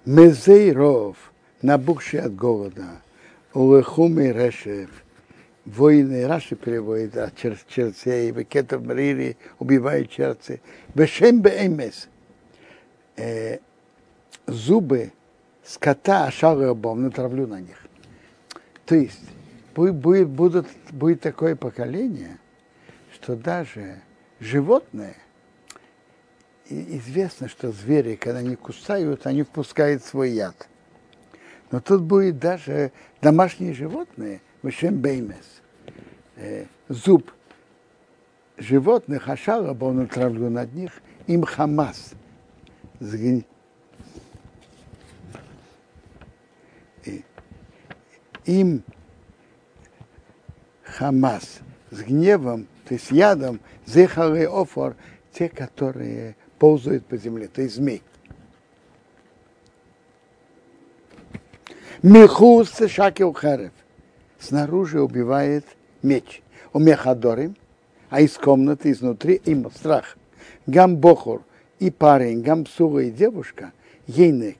[0.05, 1.15] Мезей ров,
[1.61, 3.01] набухший от голода,
[3.53, 4.89] улехумый решев,
[5.65, 10.61] воины, Раши переводит, а чер, черцей, бекетов мрири, убивают черцы,
[10.95, 12.09] бешем беэмес,
[13.17, 13.59] э,
[14.47, 15.11] зубы
[15.63, 17.77] скота, ашары обом, натравлю на них.
[18.85, 19.21] То есть
[19.75, 22.39] будет, будет, будут, будет такое поколение,
[23.13, 24.01] что даже
[24.39, 25.15] животные,
[26.67, 30.67] известно, что звери, когда они кусают, они впускают свой яд.
[31.69, 35.61] Но тут будет даже домашние животные, вышем беймес,
[36.35, 37.31] э, зуб
[38.57, 40.91] животных, ашара, он натравлю над них,
[41.27, 42.13] им хамас,
[48.45, 48.83] им
[50.83, 54.95] Хамас с гневом, то есть ядом, зехары офор,
[55.31, 58.03] те, которые ползают по земле, то есть змей.
[62.01, 63.71] Мехус шакил харев.
[64.41, 65.65] Снаружи убивает
[66.01, 66.41] меч.
[66.73, 67.55] У мехадорим,
[68.09, 70.17] а из комнаты изнутри им страх.
[70.65, 71.43] Гам бохур
[71.79, 73.71] и парень, гам суга и девушка,
[74.07, 74.57] ейнек,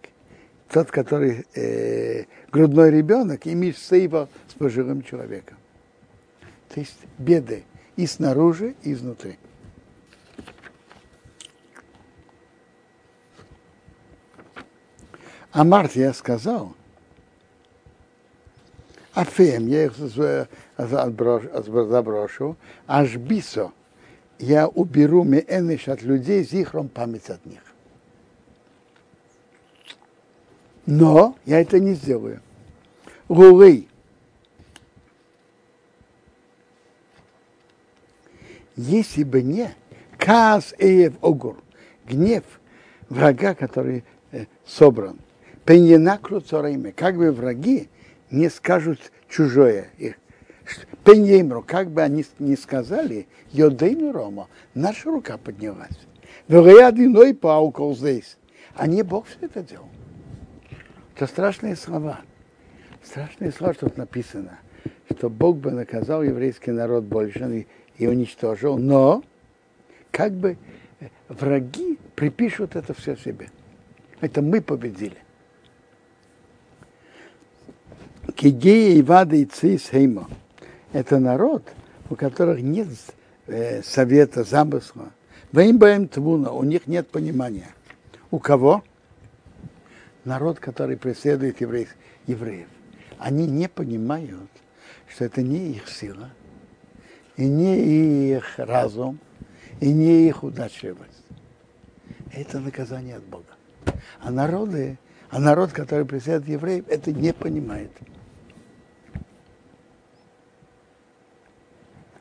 [0.70, 5.58] тот, который э, грудной ребенок, имеет сейва с пожилым человеком.
[6.70, 7.64] То есть беды
[7.96, 9.38] и снаружи, и изнутри.
[15.52, 16.76] А Март я сказал,
[19.14, 19.94] Афем, я их
[20.78, 22.56] заброшу,
[22.88, 23.72] аж бисо,
[24.40, 27.62] я уберу меэныш от людей, зихром память от них.
[30.86, 32.42] Но я это не сделаю.
[33.28, 33.88] Гулы.
[38.76, 39.74] Если бы не
[40.18, 41.58] Каас Эев Огур,
[42.06, 42.44] гнев
[43.10, 45.20] врага, который э, собран,
[45.66, 47.90] Пеньенакру Цорайме, как бы враги
[48.32, 50.16] не скажут чужое их.
[51.04, 56.00] Пеньемру, как бы они не сказали, Йодейну Рома, наша рука поднялась.
[56.48, 58.38] Вероятно, паукол здесь.
[58.76, 59.90] А не Бог все это делал.
[61.16, 62.22] Это страшные слова.
[63.04, 64.60] Страшные слова, что тут написано,
[65.10, 67.68] что Бог бы наказал еврейский народ больше
[67.98, 69.24] и уничтожил, но
[70.12, 70.58] как бы
[71.28, 73.50] враги припишут это все себе.
[74.22, 75.18] Это мы победили.
[78.36, 80.28] Кигея и Вада и Цис Хейма.
[80.94, 81.64] Это народ,
[82.10, 82.88] у которых нет
[83.48, 85.12] э, совета, замысла.
[85.52, 87.70] Веймбаем Твуна, у них нет понимания.
[88.30, 88.84] У кого?
[90.26, 91.96] народ, который преследует евреев,
[92.28, 92.68] евреев,
[93.18, 94.50] они не понимают,
[95.08, 96.30] что это не их сила,
[97.38, 99.20] и не их разум,
[99.80, 101.26] и не их удачливость.
[102.34, 103.46] Это наказание от Бога.
[104.20, 104.98] А народы,
[105.32, 107.92] а народ, который преследует евреев, это не понимает.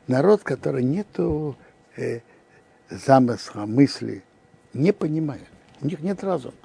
[0.07, 1.57] Народ, который нету
[1.97, 2.21] э,
[2.89, 4.23] замысла, мысли,
[4.73, 5.47] не понимает.
[5.81, 6.55] У них нет разума.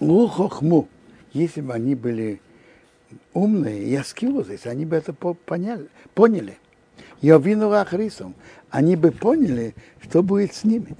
[0.00, 0.88] Лухохму,
[1.32, 2.40] если бы они были
[3.32, 4.02] умные, я
[4.42, 6.58] здесь, они бы это поняли, поняли.
[7.20, 8.34] Я вину Ахрисом,
[8.70, 10.96] они бы поняли, что будет с ними.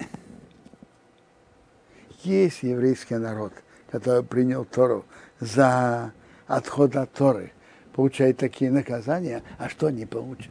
[2.23, 3.53] Есть еврейский народ,
[3.91, 5.05] который принял Тору
[5.39, 6.13] за
[6.47, 7.53] отход от Торы,
[7.95, 10.51] получает такие наказания, а что они получат?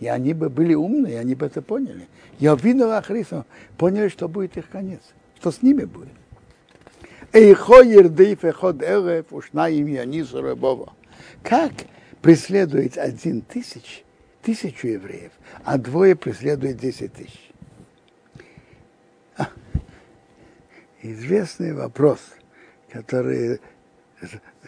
[0.00, 2.08] И они бы были умные, они бы это поняли.
[2.38, 3.44] Я вину Ахрисом,
[3.78, 5.00] поняли, что будет их конец,
[5.38, 6.12] что с ними будет.
[11.42, 11.72] Как
[12.22, 14.04] преследует один тысяч,
[14.42, 15.32] тысячу евреев,
[15.64, 17.50] а двое преследуют десять тысяч?
[21.06, 22.18] Известный вопрос,
[22.88, 23.60] который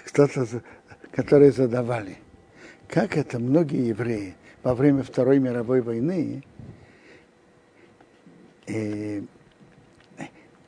[0.04, 0.46] кто-то,
[1.10, 2.18] который задавали.
[2.88, 6.44] Как это многие евреи во время Второй мировой войны
[8.66, 9.22] э,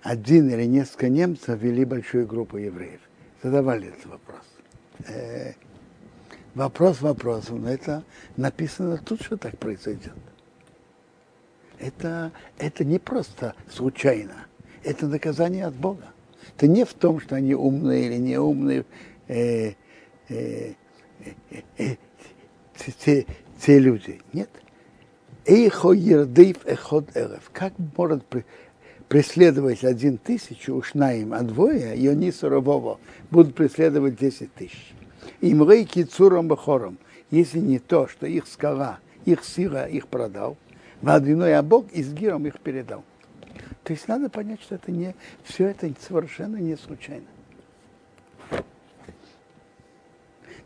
[0.01, 3.01] один или несколько немцев вели большую группу евреев.
[3.43, 4.45] Задавали этот вопрос.
[5.07, 5.53] Э,
[6.55, 8.05] вопрос вопросом, но это
[8.39, 10.15] написано тут, что так произойдет.
[11.79, 14.47] Это, это не просто случайно,
[14.85, 16.13] это наказание от Бога.
[16.57, 18.85] Это не в том, что они умные или не умные,
[19.29, 19.73] э,
[20.29, 20.73] э,
[21.49, 21.97] э, э,
[23.59, 24.21] те, люди.
[24.33, 24.51] Нет.
[25.45, 27.51] Эйхо ердейв эход эрев.
[27.53, 28.25] Как может
[29.09, 32.99] преследовать один тысячу, уж на а двое, Йонису Рабова,
[33.31, 34.95] будут преследовать десять тысяч.
[35.41, 36.99] Им рейки цуром бахором.
[37.31, 40.57] Если не то, что их скала, их сила их продал,
[41.03, 43.05] водяной а Бог и с гиром их передал.
[43.89, 47.25] То есть надо понять, что это не, все это совершенно не случайно.
[48.51, 48.61] То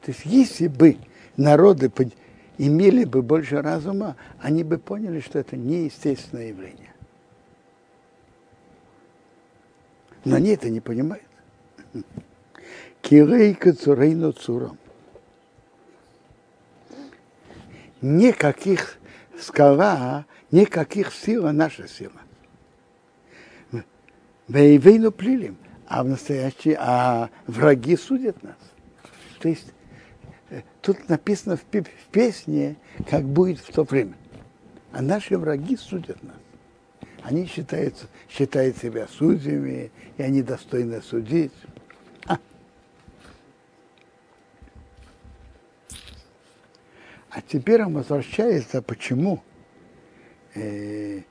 [0.09, 0.97] есть если бы
[1.37, 1.89] народы
[2.59, 6.93] имели бы больше разума, они бы поняли, что это неестественное явление.
[10.25, 11.23] Но они это не понимают.
[13.03, 14.77] Кирейка цурейну цуром.
[18.01, 18.99] Никаких
[19.39, 22.21] скала, никаких сил, а наша сила.
[24.53, 28.59] Вейвейну плилим, а в настоящее, а враги судят нас.
[29.39, 29.73] То есть
[30.83, 31.65] тут написано в,
[32.11, 32.77] песне,
[33.09, 34.15] как будет в то время.
[34.93, 36.37] А наши враги судят нас.
[37.23, 37.95] Они считают,
[38.29, 41.53] считают себя судьями, и они достойны судить.
[42.27, 42.39] А.
[47.31, 49.43] а теперь он возвращается, почему
[50.55, 51.23] э,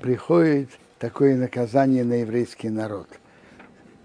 [0.00, 0.70] приходит
[1.02, 3.08] такое наказание на еврейский народ.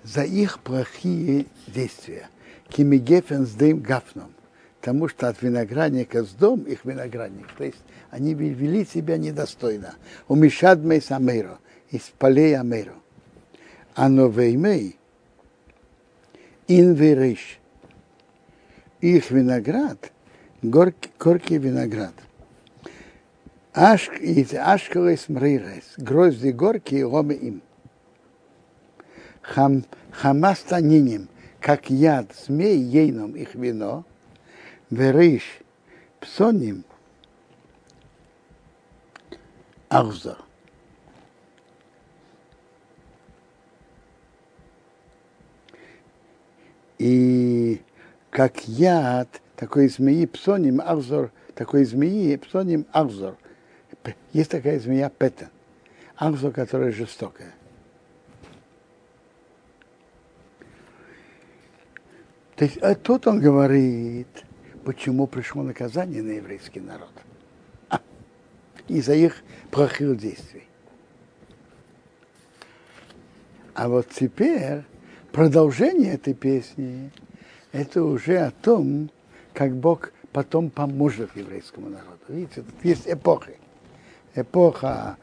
[0.04, 2.28] За их плохие действия.
[2.70, 4.32] Кимигефен с дым гафном
[4.82, 7.48] тому что от виноградника с дом их виноградник.
[7.58, 9.96] То есть они вели себя недостойно.
[10.28, 11.60] У Мишадмей Самейро,
[11.92, 12.94] из полей Амейро.
[13.94, 14.98] А новеймей,
[16.68, 17.60] инвериш,
[19.02, 20.12] их виноград,
[20.62, 22.14] горький, горький виноград.
[23.78, 27.62] Ашкалы смрирес, грозди горки и ломы им.
[29.44, 31.30] Хам, хамаста ниним,
[31.62, 34.04] как яд змей ейном их вино,
[34.90, 35.44] верыш
[36.20, 36.86] псоним
[39.90, 40.40] ауза.
[46.98, 47.80] И
[48.32, 53.38] как яд такой змеи псоним авзор, такой змеи псоним авзор–
[54.38, 55.50] есть такая змея петен.
[56.16, 57.56] Ахзор, которая жестокая.
[62.56, 64.28] То есть а тут он говорит,
[64.86, 67.10] почему пришло наказание на еврейский народ.
[67.90, 68.00] А,
[68.88, 70.66] из-за их плохих действий.
[73.74, 74.84] А вот теперь
[75.32, 77.10] продолжение этой песни,
[77.72, 79.10] это уже о том,
[79.56, 82.22] как Бог потом поможет еврейскому народу.
[82.28, 83.58] Видите, тут есть эпохи.
[84.38, 85.18] Эпоха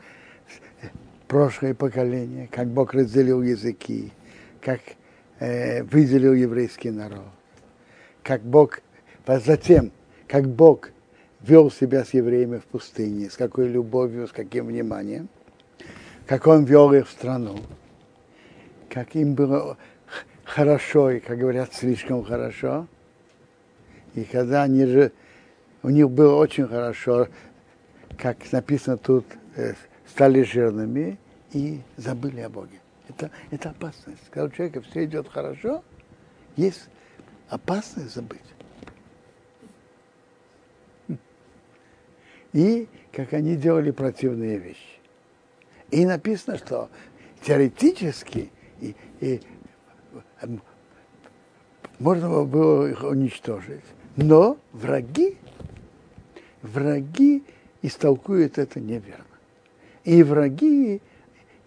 [1.28, 4.12] прошлое поколение, как Бог разделил языки,
[4.60, 4.80] как
[5.38, 7.26] э, выделил еврейский народ,
[8.22, 8.80] как Бог
[9.26, 9.90] Затем,
[10.28, 10.90] как Бог
[11.40, 15.28] вел себя с евреями в пустыне, с какой любовью, с каким вниманием,
[16.26, 17.58] как Он вел их в страну,
[18.90, 19.78] как им было
[20.44, 22.86] хорошо, и, как говорят, слишком хорошо.
[24.14, 25.12] И когда они же,
[25.82, 27.28] у них было очень хорошо,
[28.18, 29.24] как написано тут,
[29.56, 29.74] э,
[30.06, 31.18] стали жирными
[31.52, 32.80] и забыли о Боге.
[33.08, 34.22] Это, это опасность.
[34.30, 35.82] Когда у человека все идет хорошо,
[36.56, 36.88] есть
[37.48, 38.40] опасность забыть.
[42.54, 45.00] и как они делали противные вещи.
[45.90, 46.88] И написано, что
[47.42, 48.50] теоретически
[48.80, 49.40] и, и,
[51.98, 53.84] можно было их уничтожить.
[54.16, 55.36] Но враги,
[56.62, 57.42] враги
[57.84, 59.24] истолкуют это неверно.
[60.04, 61.02] И враги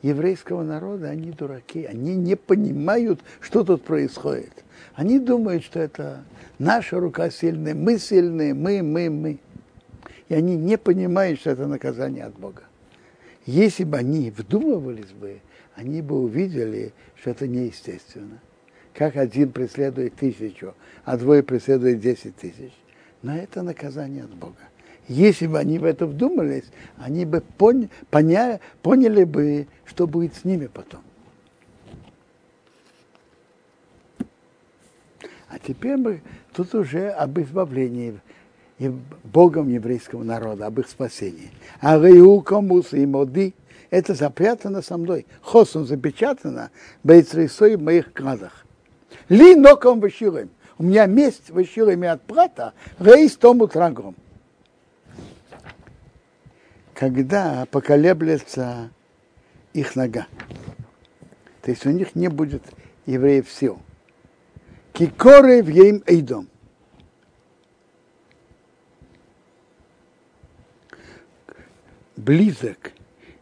[0.02, 4.64] еврейского народа, они дураки, они не понимают, что тут происходит.
[4.96, 6.24] Они думают, что это
[6.58, 9.40] наша рука сильная, мы сильные, мы, мы, мы
[10.28, 12.64] и они не понимают, что это наказание от Бога.
[13.46, 15.40] Если бы они вдумывались бы,
[15.76, 18.40] они бы увидели, что это неестественно.
[18.94, 20.74] Как один преследует тысячу,
[21.06, 22.74] а двое преследуют десять тысяч.
[23.22, 24.58] Но это наказание от Бога.
[25.08, 26.66] Если бы они в это вдумались,
[26.98, 31.02] они бы поня, поня, поняли бы, что будет с ними потом.
[35.50, 36.22] А теперь мы
[36.54, 38.20] тут уже об избавлении
[39.24, 41.52] Богом еврейского народа, об их спасении.
[41.80, 43.56] А Реукомус и Моди
[43.90, 45.26] это запрятано со мной.
[45.42, 46.70] Хосом запечатано
[47.04, 48.66] Бейцрисой в моих книгах.
[49.30, 50.50] Ли ноком вышилым.
[50.78, 54.16] У меня месть вышилыми от брата, рейс тому трагом
[56.98, 58.90] когда поколеблется
[59.72, 60.26] их нога.
[61.62, 62.64] То есть у них не будет
[63.06, 63.80] евреев сил.
[64.94, 66.50] Кикоры в ейм эйдом.
[72.16, 72.94] Близок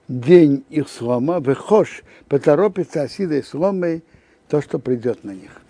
[0.09, 4.03] день их слома, выхож, поторопится осидой сломой
[4.49, 5.61] то, что придет на них.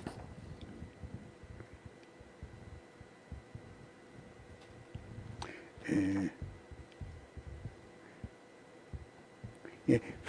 [5.87, 6.14] Э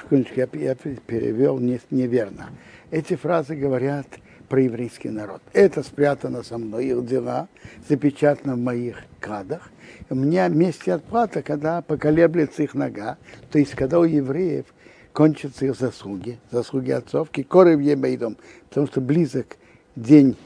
[0.06, 2.50] секундочку, я, я перевел не, неверно.
[2.90, 4.06] Эти фразы говорят
[4.48, 5.42] про еврейский народ.
[5.52, 7.48] Это спрятано со мной, их дела
[7.88, 9.70] запечатано в моих кадах.
[10.08, 13.18] У меня месте отплата, когда поколеблется их нога,
[13.50, 14.66] то есть когда у евреев
[15.12, 18.36] кончатся их заслуги, заслуги отцов, кикоры в Емейдом,
[18.68, 19.56] потому что близок
[19.96, 20.36] день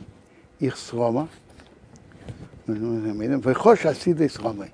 [0.60, 1.28] их слома,
[2.66, 4.70] выхож асиды сломы.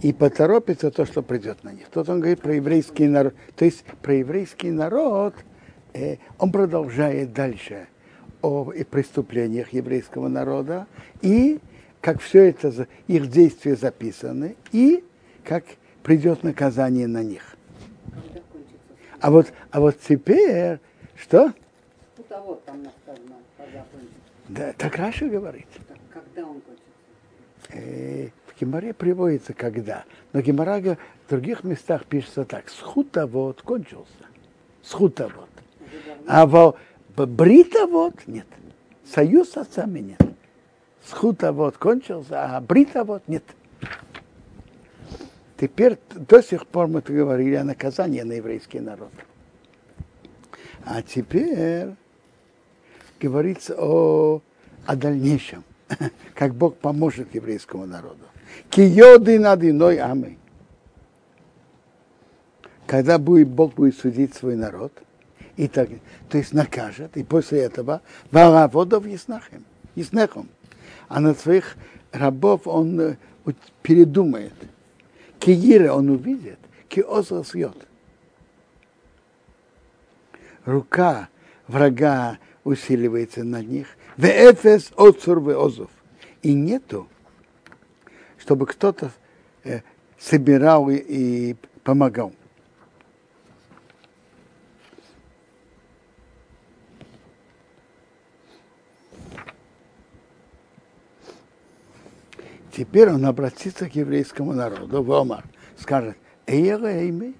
[0.00, 1.88] И поторопится то, что придет на них.
[1.88, 3.34] Тут он говорит про еврейский народ.
[3.56, 5.34] То есть про еврейский народ
[5.94, 7.88] э, он продолжает дальше
[8.42, 10.86] о преступлениях еврейского народа
[11.22, 11.60] и
[12.06, 15.02] как все это, их действия записаны, и
[15.42, 15.64] как
[16.04, 17.56] придет наказание на них.
[19.20, 20.78] А вот, а вот теперь,
[21.16, 21.52] что?
[22.14, 23.84] Путовод там сказано, когда
[24.48, 25.66] Да, так Раша говорит.
[25.88, 27.72] Так, когда он кончится?
[27.72, 28.28] Э,
[28.58, 30.04] в приводится когда.
[30.32, 32.68] Но Гемора в других местах пишется так.
[32.68, 34.06] Схутовод кончился.
[34.82, 35.48] Схутовод.
[36.26, 36.76] А во
[37.16, 38.46] бритовод нет.
[39.04, 40.20] Союз с отцами нет.
[41.04, 43.44] Схутовод кончился, а бритовод нет.
[45.58, 49.10] Теперь до сих пор мы говорили о наказании на еврейский народ.
[50.84, 51.88] А теперь
[53.20, 54.42] говорится о,
[54.84, 55.64] о дальнейшем,
[56.34, 58.24] как Бог поможет еврейскому народу.
[58.70, 60.38] Киоды над иной амы.
[62.86, 64.92] Когда будет, Бог будет судить свой народ,
[65.56, 65.88] и так,
[66.28, 70.48] то есть накажет, и после этого вараводов яснахем, яснехом.
[71.08, 71.76] А на своих
[72.12, 73.16] рабов он
[73.82, 74.54] передумает–
[75.38, 77.76] Киира он увидит, киоза съет.
[80.64, 81.28] Рука
[81.68, 83.86] врага усиливается на них.
[84.16, 85.90] Веэфес отцур веозов.
[86.42, 87.08] И нету,
[88.46, 89.10] чтобы кто-то
[89.64, 89.80] э,
[90.20, 92.32] собирал и, помогал.
[102.70, 105.44] Теперь он обратится к еврейскому народу, в Омар,
[105.76, 106.16] скажет,
[106.46, 107.34] Эйми,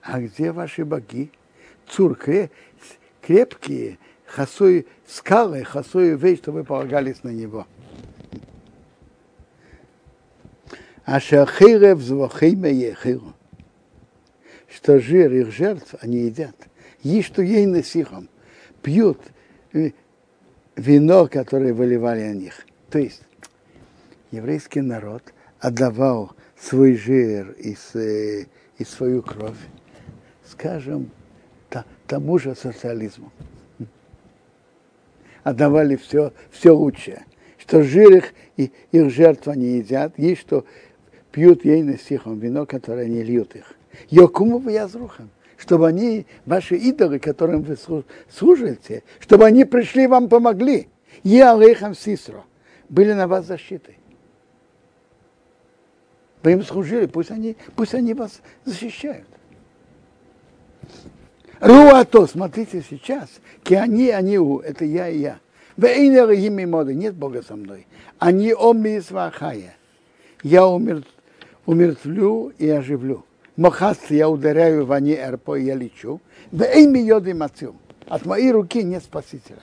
[0.00, 1.30] а где ваши боги?
[1.86, 2.18] Цур,
[3.20, 7.66] крепкие, хасой, скалы, хасой вещь, что вы полагались на него.
[11.04, 13.34] А шахирев звахиме ехиру.
[14.68, 16.56] Что жир их жертв они едят.
[17.02, 18.28] Есть что ей на сихом.
[18.82, 19.20] Пьют
[20.76, 22.66] вино, которое выливали на них.
[22.90, 23.22] То есть
[24.30, 25.22] еврейский народ
[25.58, 28.44] отдавал свой жир и, э,
[28.78, 29.58] и свою кровь,
[30.44, 31.10] скажем,
[32.06, 33.32] тому же социализму.
[35.42, 37.24] Отдавали все, все лучшее.
[37.56, 40.66] Что жир их, и их жертв они едят, есть что
[41.32, 43.74] пьют ей на стихом вино, которое не льют их.
[44.10, 47.76] Йокуму в язрухам, чтобы они, ваши идолы, которым вы
[48.30, 50.88] служите, чтобы они пришли вам помогли.
[51.22, 52.44] Я алейхам сисро.
[52.88, 53.96] Были на вас защитой.
[56.42, 59.26] Вы им служили, пусть они, пусть они вас защищают.
[61.60, 63.28] Руато, смотрите сейчас,
[63.62, 65.38] ки они, они, это я и я.
[65.76, 67.86] Вейнер моды, нет Бога со мной.
[68.18, 69.76] Они оми свахая.
[70.42, 71.04] Я умер,
[71.66, 73.24] умертвлю и оживлю.
[73.56, 76.20] Мохаст я ударяю в они эрпо и я лечу.
[76.50, 77.74] Вейми йоды мацю.
[78.06, 79.62] От моей руки нет спасителя.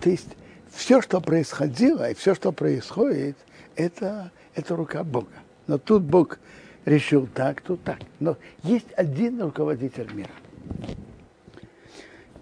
[0.00, 0.28] То есть
[0.72, 3.36] все, что происходило и все, что происходит,
[3.76, 5.28] это, это рука Бога.
[5.66, 6.38] Но тут Бог
[6.84, 7.98] решил так, тут так.
[8.18, 10.30] Но есть один руководитель мира.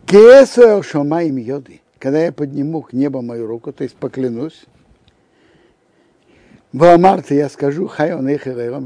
[0.06, 1.80] Кесо шомаим йоды.
[1.98, 4.64] Когда я подниму к небу мою руку, то есть поклянусь,
[6.72, 8.28] в Амарте я скажу, хай он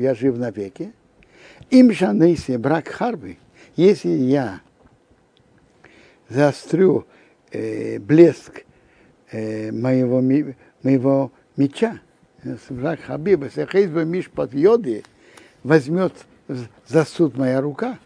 [0.00, 0.92] я жив навеки.
[1.70, 3.38] Им шанейси брак харби,
[3.76, 4.60] если я
[6.28, 7.06] заострю
[7.50, 8.64] э, блеск
[9.30, 10.20] э, моего,
[10.82, 11.98] моего меча,
[12.68, 15.04] враг Хабиба, Сехейзба Мишпат Йоди,
[15.62, 16.12] возьмет
[16.86, 17.98] за суд моя рука,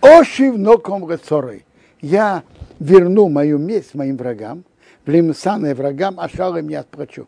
[0.00, 1.64] ошив ноком рецорой.
[2.00, 2.44] Я
[2.78, 4.64] верну мою месть моим врагам,
[5.06, 7.26] влимсаны врагам, а шалым я отплачу.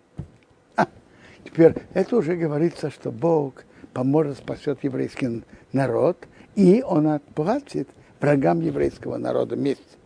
[1.53, 5.43] Теперь это уже говорится, что Бог поможет, спасет еврейский
[5.73, 7.89] народ, и он отплатит
[8.21, 9.99] врагам еврейского народа месть.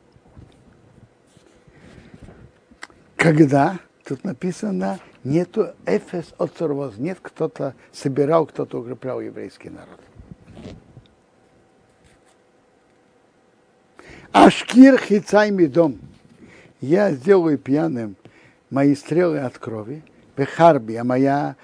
[3.16, 3.78] Когда?
[4.04, 6.60] Тут написано, нету эфес от
[6.98, 10.00] нет кто-то собирал, кто-то укреплял еврейский народ.
[14.32, 15.98] Ашкир хицай дом.
[16.80, 18.16] Я сделаю пьяным
[18.68, 20.02] мои стрелы от крови,
[20.36, 21.56] Бехарби, а моя,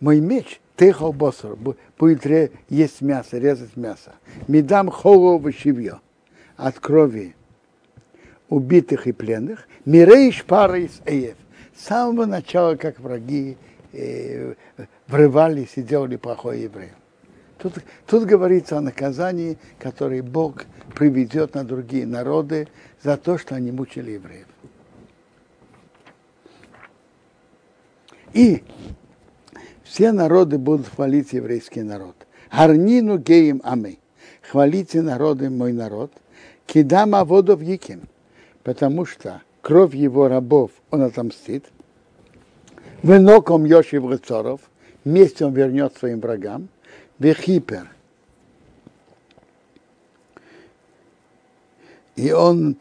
[0.00, 4.12] мой меч, тихо босор, будет есть мясо, резать мясо.
[4.48, 6.00] Медам холо вышивье
[6.56, 7.34] от крови
[8.48, 11.36] убитых и пленных, мирейш пара из эев.
[11.76, 13.56] С самого начала, как враги
[13.92, 14.54] э,
[15.08, 16.94] врывались и делали плохое евреям.
[17.58, 17.74] Тут,
[18.06, 20.64] тут говорится о наказании, которое Бог
[20.94, 22.68] приведет на другие народы
[23.02, 24.46] за то, что они мучили евреев.
[28.34, 28.64] И
[29.84, 32.16] все народы будут хвалить еврейский народ.
[32.52, 34.00] Гарнину геем ами.
[34.42, 36.12] Хвалите народы мой народ.
[36.66, 38.02] Кидама водов яким.
[38.64, 41.64] Потому что кровь его рабов он отомстит.
[43.02, 44.60] Выноком Йошев Рыцоров.
[45.04, 46.68] Месть он вернет своим врагам.
[47.20, 47.88] Вехипер.
[52.16, 52.76] И он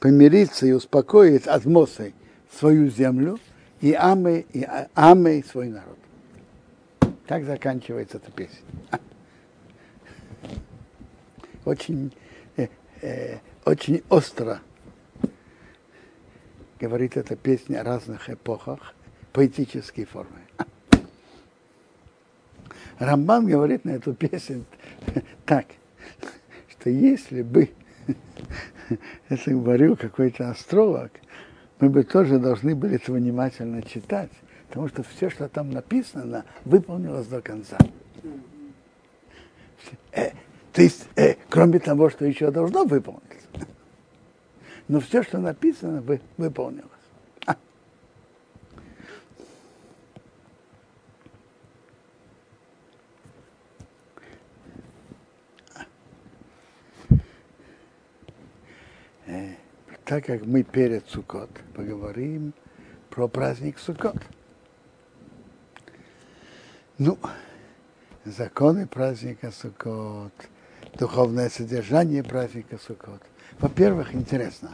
[0.00, 2.12] помирится и успокоит от Мосы
[2.50, 3.38] свою землю
[3.84, 5.98] и Амы, и Амы свой народ.
[7.26, 8.64] Так заканчивается эта песня.
[11.66, 12.10] Очень,
[12.56, 12.68] э,
[13.02, 14.62] э, очень остро
[16.80, 18.94] говорит эта песня о разных эпохах,
[19.34, 20.40] поэтической формы.
[22.98, 24.64] Рамбан говорит на эту песню
[25.44, 25.66] так,
[26.70, 27.68] что если бы
[29.28, 31.12] это говорил какой-то астролог,
[31.84, 34.30] мы бы тоже должны были это внимательно читать,
[34.68, 37.76] потому что все, что там написано, выполнилось до конца.
[40.12, 40.30] Э,
[40.72, 43.26] то есть, э, кроме того, что еще должно выполниться.
[44.88, 46.88] Но все, что написано, вы, выполнилось.
[60.14, 62.54] Так как мы перед Сукот поговорим
[63.10, 64.14] про праздник Сукот.
[66.98, 67.18] Ну,
[68.24, 70.32] законы праздника Сукот,
[70.96, 73.22] духовное содержание праздника Сукот.
[73.58, 74.70] Во-первых, интересно,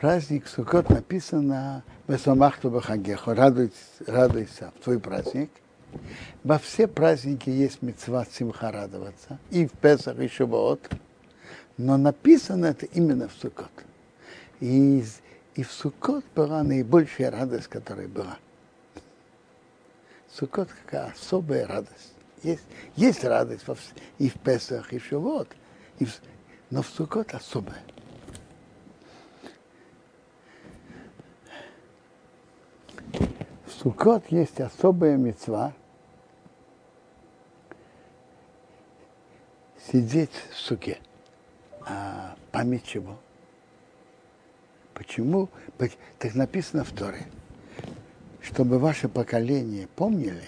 [0.00, 3.74] праздник Сукот написано в Эсамахту Бахагеху, радуйся,
[4.06, 5.50] радуйся в твой праздник.
[6.44, 10.88] Во все праздники есть мецва Симха радоваться, и в Песах, и Шабаот,
[11.78, 13.72] но написано это именно в Сукот.
[14.60, 15.02] И,
[15.54, 18.38] и в Суккот была наибольшая радость, которая была.
[20.32, 22.14] Суккот какая особая радость.
[22.42, 22.64] Есть,
[22.96, 23.76] есть радость во,
[24.18, 25.48] и в Песах, и в Шавот,
[25.98, 26.20] и в,
[26.70, 27.82] но в Суккот особая.
[33.12, 35.74] В Суккот есть особая мецва
[39.90, 40.98] сидеть в суке.
[41.86, 43.18] А память чего?
[45.00, 45.48] Почему?
[46.18, 47.26] Так написано в Торе.
[48.42, 50.44] Чтобы ваше поколение помнили,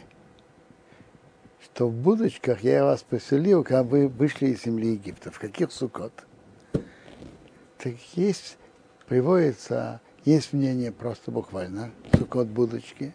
[1.64, 5.30] что в будочках я вас поселил, когда вы вышли из земли Египта.
[5.30, 6.12] В каких сукот?
[7.78, 8.58] Так есть,
[9.08, 13.14] приводится, есть мнение просто буквально, сукот будочки.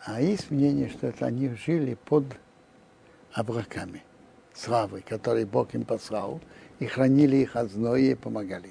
[0.00, 2.24] А есть мнение, что это они жили под
[3.32, 4.02] облаками,
[4.52, 6.40] славы, которые Бог им послал,
[6.82, 8.70] и хранили их от зноя и помогали.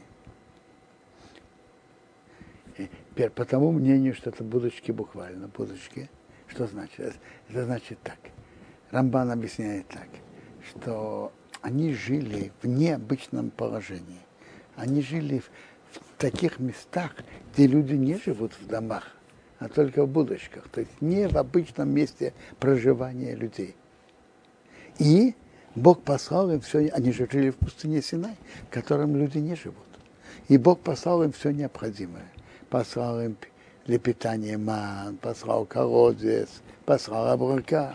[2.77, 6.09] И теперь по тому мнению, что это будочки буквально, будочки,
[6.47, 7.15] что значит?
[7.47, 8.19] Это значит так.
[8.89, 10.09] Рамбан объясняет так,
[10.69, 11.31] что
[11.61, 14.19] они жили в необычном положении.
[14.75, 15.49] Они жили в,
[15.93, 17.15] в таких местах,
[17.53, 19.15] где люди не живут в домах,
[19.57, 20.67] а только в будочках.
[20.67, 23.73] То есть не в обычном месте проживания людей.
[24.99, 25.33] И
[25.75, 28.35] Бог послал им все, они же жили в пустыне Синай,
[28.69, 29.77] в котором люди не живут.
[30.47, 32.27] И Бог послал им все необходимое.
[32.69, 33.37] Послал им
[33.85, 36.49] для питания ман, послал колодец,
[36.85, 37.93] послал облака.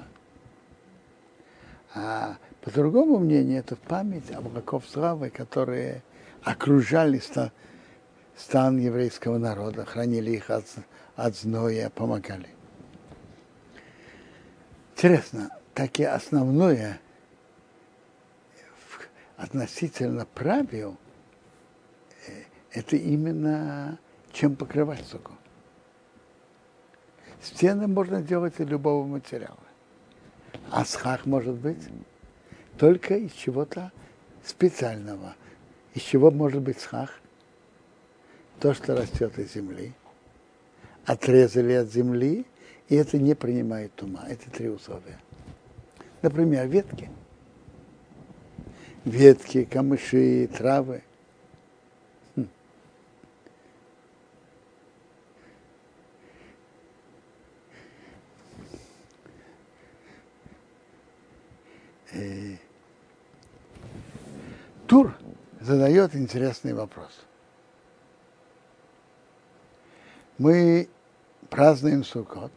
[1.94, 6.02] А по другому мнению, это память облаков славы, которые
[6.42, 7.50] окружали стан,
[8.36, 10.64] стан еврейского народа, хранили их от,
[11.14, 12.48] от зноя, помогали.
[14.94, 17.00] Интересно, так и основное–
[19.36, 20.96] относительно правил,
[22.26, 23.98] э, это именно
[24.32, 25.32] чем покрывать суку.
[27.42, 29.58] Стены можно делать из любого материала.
[30.70, 31.82] А схах может быть
[32.78, 33.92] только из чего-то
[34.44, 35.36] специального.
[35.94, 37.20] Из чего может быть схах?
[38.58, 39.92] То, что растет из земли.
[41.04, 42.46] Отрезали от земли,
[42.88, 44.24] и это не принимает ума.
[44.28, 45.20] Это три условия.
[46.22, 47.10] Например, ветки–
[49.06, 51.02] ветки, камыши, травы.
[62.12, 62.58] И...
[64.86, 65.16] Тур
[65.60, 67.10] задает интересный вопрос.
[70.38, 70.88] Мы
[71.48, 72.52] празднуем Суккот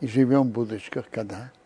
[0.00, 1.50] и живем в будочках, когда–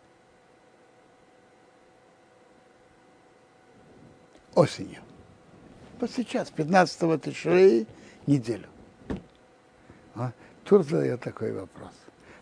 [4.55, 5.01] Осенью.
[5.99, 7.87] Вот сейчас, 15-го Тишрей,
[8.27, 8.67] неделю.
[10.15, 10.31] А?
[10.63, 11.93] Тур задает такой вопрос.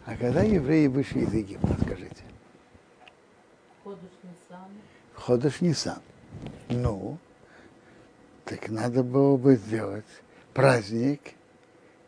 [0.06, 2.24] А когда евреи вышли из Египта, скажите?
[3.84, 4.70] Ходыш Нисан.
[5.14, 6.02] Ходыш Нисан.
[6.70, 7.18] Ну,
[8.46, 10.06] так надо было бы сделать
[10.54, 11.22] праздник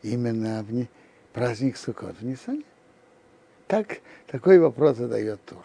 [0.01, 0.87] именно в
[1.33, 2.63] праздник Суккот в Нисане.
[3.67, 5.63] Так, такой вопрос задает Тур.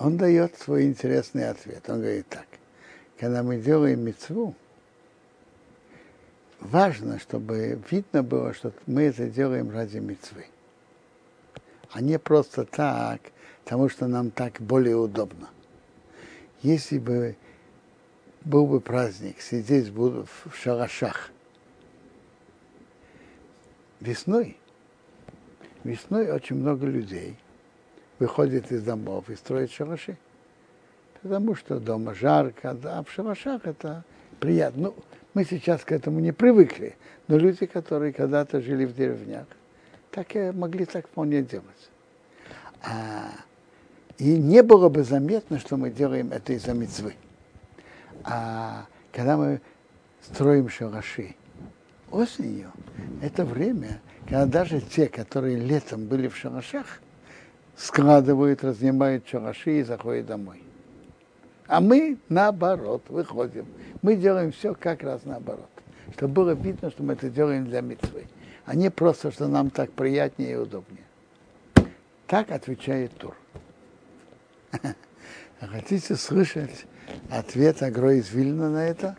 [0.00, 1.88] Он дает свой интересный ответ.
[1.88, 2.46] Он говорит так.
[3.18, 4.54] Когда мы делаем мецву,
[6.58, 10.46] важно, чтобы видно было, что мы это делаем ради мецвы.
[11.90, 13.20] А не просто так,
[13.64, 15.50] потому что нам так более удобно.
[16.62, 17.36] Если бы
[18.42, 21.30] был бы праздник, сидеть буду в шалашах
[24.00, 24.56] весной,
[25.84, 27.36] весной очень много людей
[28.20, 30.16] выходит из домов и строит шалаши.
[31.22, 34.04] Потому что дома жарко, а в шалашах это
[34.38, 34.82] приятно.
[34.82, 34.94] Ну,
[35.34, 36.96] мы сейчас к этому не привыкли,
[37.26, 39.46] но люди, которые когда-то жили в деревнях,
[40.10, 41.90] так и могли так вполне делать.
[42.82, 43.30] А,
[44.18, 47.14] и не было бы заметно, что мы делаем это из-за мецвы.
[48.24, 49.60] А когда мы
[50.22, 51.34] строим шалаши
[52.10, 52.72] осенью,
[53.22, 57.00] это время, когда даже те, которые летом были в шалашах,
[57.80, 60.62] складывают, разнимают шалаши и заходят домой.
[61.66, 63.66] А мы наоборот выходим.
[64.02, 65.70] Мы делаем все как раз наоборот.
[66.14, 68.26] Чтобы было видно, что мы это делаем для митцвы.
[68.66, 71.04] А не просто, что нам так приятнее и удобнее.
[72.26, 73.34] Так отвечает Тур.
[75.60, 76.86] Хотите слышать
[77.30, 79.16] ответ Агро из Вильна на это?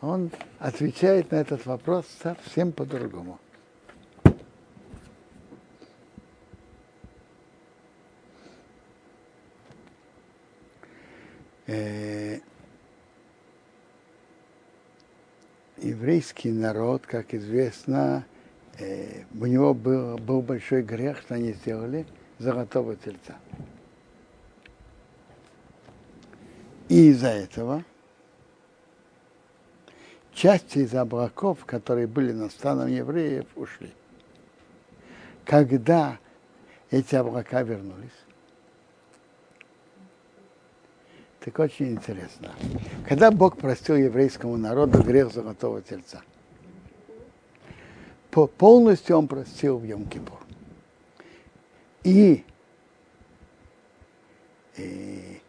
[0.00, 3.38] Он отвечает на этот вопрос совсем по-другому.
[11.66, 12.38] Э,
[15.78, 18.24] еврейский народ, как известно,
[18.78, 22.06] э, у него был, был большой грех, что они сделали
[22.38, 23.36] золотого тельца.
[26.88, 27.84] И из-за этого
[30.32, 33.92] части из облаков, которые были над станом евреев, ушли.
[35.44, 36.18] Когда
[36.90, 38.10] эти облака вернулись,
[41.46, 42.52] Так очень интересно.
[43.08, 46.20] Когда Бог простил еврейскому народу грех золотого тельца,
[48.58, 50.40] полностью он простил в Йом-Кипур.
[52.02, 52.44] И,
[54.76, 55.40] и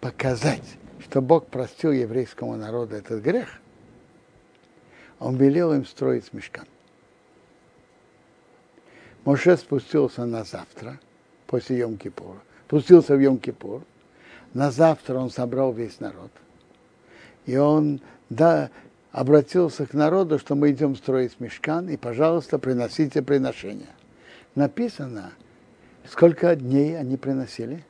[0.00, 3.60] показать, что Бог простил еврейскому народу этот грех,
[5.18, 6.66] он велел им строить мешкан.
[9.26, 10.98] Моше спустился на завтра,
[11.46, 13.82] после Йом-Кипура, спустился в Йом-Кипур,
[14.54, 16.30] на завтра он собрал весь народ.
[17.46, 18.70] И он да,
[19.10, 23.88] обратился к народу, что мы идем строить мешкан, и, пожалуйста, приносите приношения.
[24.54, 25.32] Написано,
[26.08, 27.84] сколько дней они приносили?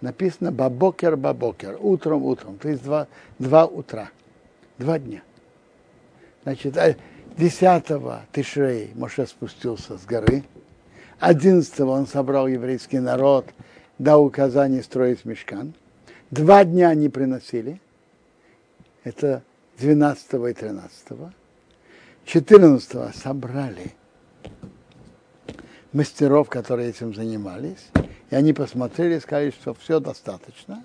[0.00, 4.10] Написано бабокер, бабокер, утром, утром, то есть два, два утра,
[4.76, 5.22] два дня.
[6.44, 6.78] Значит,
[7.36, 10.44] 10 а Тишрей Моше спустился с горы,
[11.18, 13.46] 11 он собрал еврейский народ–
[13.98, 15.74] дал указание строить мешкан.
[16.30, 17.80] Два дня они приносили.
[19.04, 19.42] Это
[19.78, 21.08] 12 и 13.
[22.24, 23.94] 14 собрали
[25.92, 27.88] мастеров, которые этим занимались.
[28.30, 30.82] И они посмотрели, сказали, что все достаточно.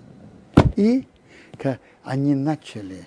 [0.76, 1.06] И
[2.02, 3.06] они начали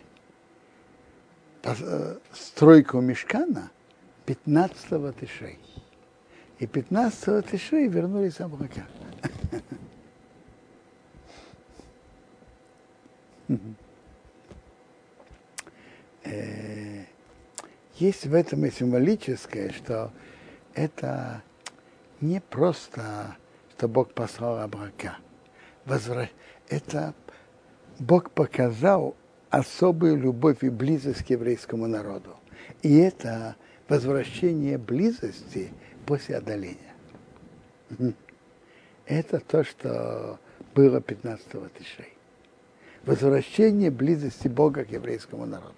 [1.63, 3.71] э, стройку мешкана
[4.25, 5.59] 15 тишей.
[6.59, 8.85] И 15 тишей вернулись облака.
[17.95, 20.11] есть в этом и символическое, что
[20.73, 21.41] это
[22.21, 23.37] не просто,
[23.71, 25.17] что Бог послал облака.
[25.85, 26.29] Возвращ...
[26.69, 27.13] Это
[27.97, 29.15] Бог показал
[29.49, 32.35] особую любовь и близость к еврейскому народу.
[32.81, 33.55] И это
[33.87, 35.71] возвращение близости
[36.05, 36.93] после одоления.
[39.05, 40.39] Это то, что
[40.75, 42.16] было 15-го тишей
[43.07, 45.73] возвращение близости Бога к еврейскому народу.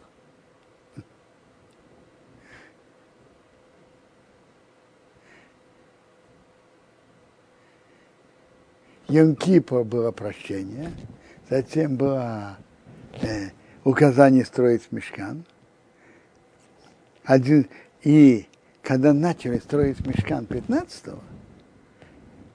[9.08, 10.92] Йом-Кипр было прощение,
[11.50, 12.58] затем было
[13.22, 13.50] э,
[13.84, 15.46] указание строить мешкан.
[17.24, 17.68] Один,
[18.04, 18.48] и
[18.84, 21.20] когда начали строить мешкан 15-го,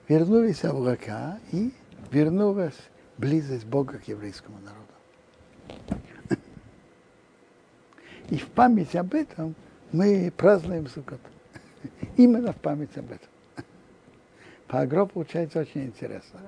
[0.09, 1.73] вернулись облака и
[2.11, 2.79] вернулась
[3.19, 4.85] близость Бога к еврейскому народу.
[8.31, 9.55] И в память об этом
[9.93, 11.21] мы празднуем Суккот.
[12.17, 13.29] Именно в память об этом.
[14.67, 16.41] По агро получается очень интересно.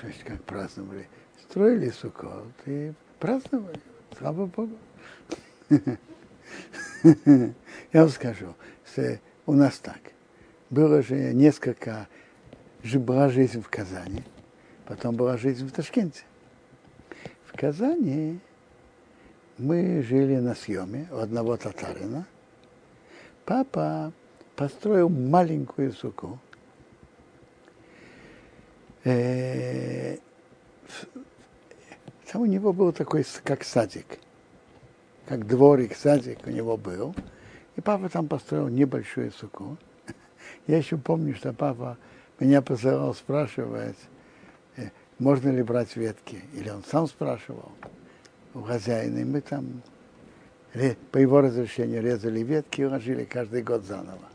[0.00, 1.08] То есть как праздновали.
[1.42, 3.80] Строили Суккот и праздновали.
[4.16, 4.78] Слава Богу.
[7.02, 8.54] Я вам скажу,
[9.46, 10.00] у нас так.
[10.70, 12.08] Было же несколько,
[12.98, 14.22] была жизнь в Казани,
[14.86, 16.22] потом была жизнь в Ташкенте.
[17.44, 18.40] В Казани
[19.58, 22.26] мы жили на съеме у одного татарина.
[23.44, 24.12] Папа
[24.56, 26.38] построил маленькую суку.
[29.04, 30.16] Э,
[32.30, 34.18] Там у него был такой, как садик,
[35.26, 37.14] как дворик, садик у него был.
[37.76, 39.76] И папа там построил небольшую суку.
[40.66, 41.98] Я еще помню, что папа
[42.40, 43.98] меня посылал спрашивать,
[44.76, 44.88] э,
[45.18, 46.42] можно ли брать ветки.
[46.54, 47.70] Или он сам спрашивал
[48.54, 49.18] у хозяина.
[49.18, 49.82] И мы там
[51.12, 54.28] по его разрешению резали ветки и ложили каждый год заново.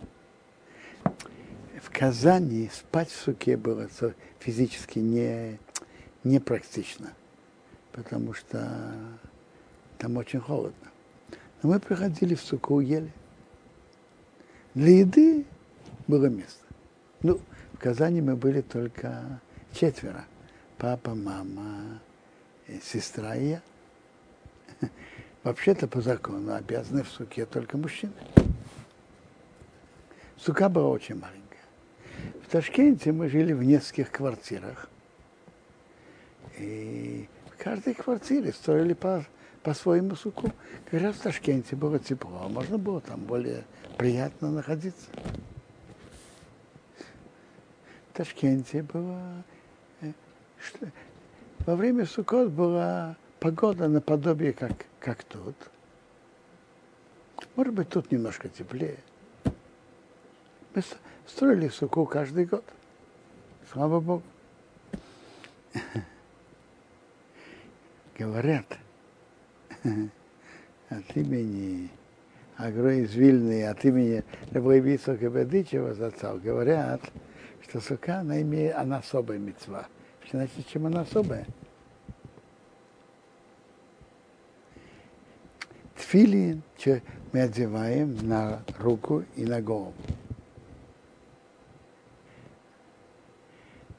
[1.82, 3.88] В Казани спать в суке было
[4.40, 5.60] физически не,
[6.24, 7.14] непрактично,
[7.92, 8.94] потому что
[9.98, 10.92] там очень холодно.
[11.64, 13.12] Но мы приходили в суку, ели.
[14.74, 15.46] Для еды
[16.08, 16.66] было место.
[17.24, 17.40] Ну,
[17.76, 19.42] в Казани мы были только
[19.74, 20.26] четверо.
[20.78, 22.00] Папа, мама,
[22.82, 23.62] сестра и я.
[25.44, 28.14] Вообще-то по закону обязаны в суке только мужчины.
[30.38, 31.44] Сука была очень маленькая.
[32.48, 34.90] В Ташкенте мы жили в нескольких квартирах.
[36.58, 39.26] И в каждой квартире строили по,
[39.64, 40.54] по своему суку.
[40.90, 43.66] Говорят, в Ташкенте было тепло, а можно было там более
[43.98, 45.08] приятно находиться.
[48.16, 49.44] Ташкенте было...
[50.00, 50.14] э,
[51.60, 55.56] во время Суккот была погода наподобие, как, как тут.
[57.58, 59.00] Может быть, тут немножко теплее.
[60.74, 60.82] Мы
[61.28, 62.64] строили суку каждый год.
[63.72, 64.24] Слава Богу.
[68.18, 68.78] Говорят
[70.90, 71.90] от имени
[72.56, 77.02] Агро из Вильны, от имени Рабоевица Кабедычева зацал, говорят,
[77.68, 79.88] что сука, она, имеет, она особая мецва.
[80.30, 81.46] Значит, чем она особая?
[85.96, 86.62] Тфилин
[87.32, 89.94] мы одеваем на руку и на голову.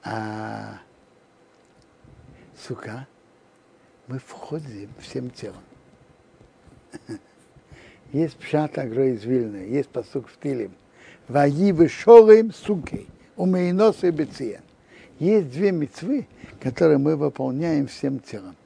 [0.05, 0.79] А
[2.57, 3.09] сука,
[4.07, 5.63] мы входим всем телом.
[8.13, 10.73] Есть пшат агро есть посук в Тилим.
[11.27, 12.53] Ваи вышорим
[13.37, 14.61] сукей, умейнос и бециен.
[15.19, 16.27] Есть две мецвы,
[16.61, 18.57] которые мы выполняем всем телом.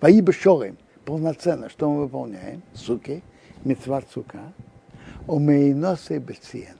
[0.00, 2.62] Ваи бешорим, полноценно, что мы выполняем?
[2.74, 3.22] Суки,
[3.64, 4.52] мецва цука,
[5.26, 6.76] умейнос и бециен.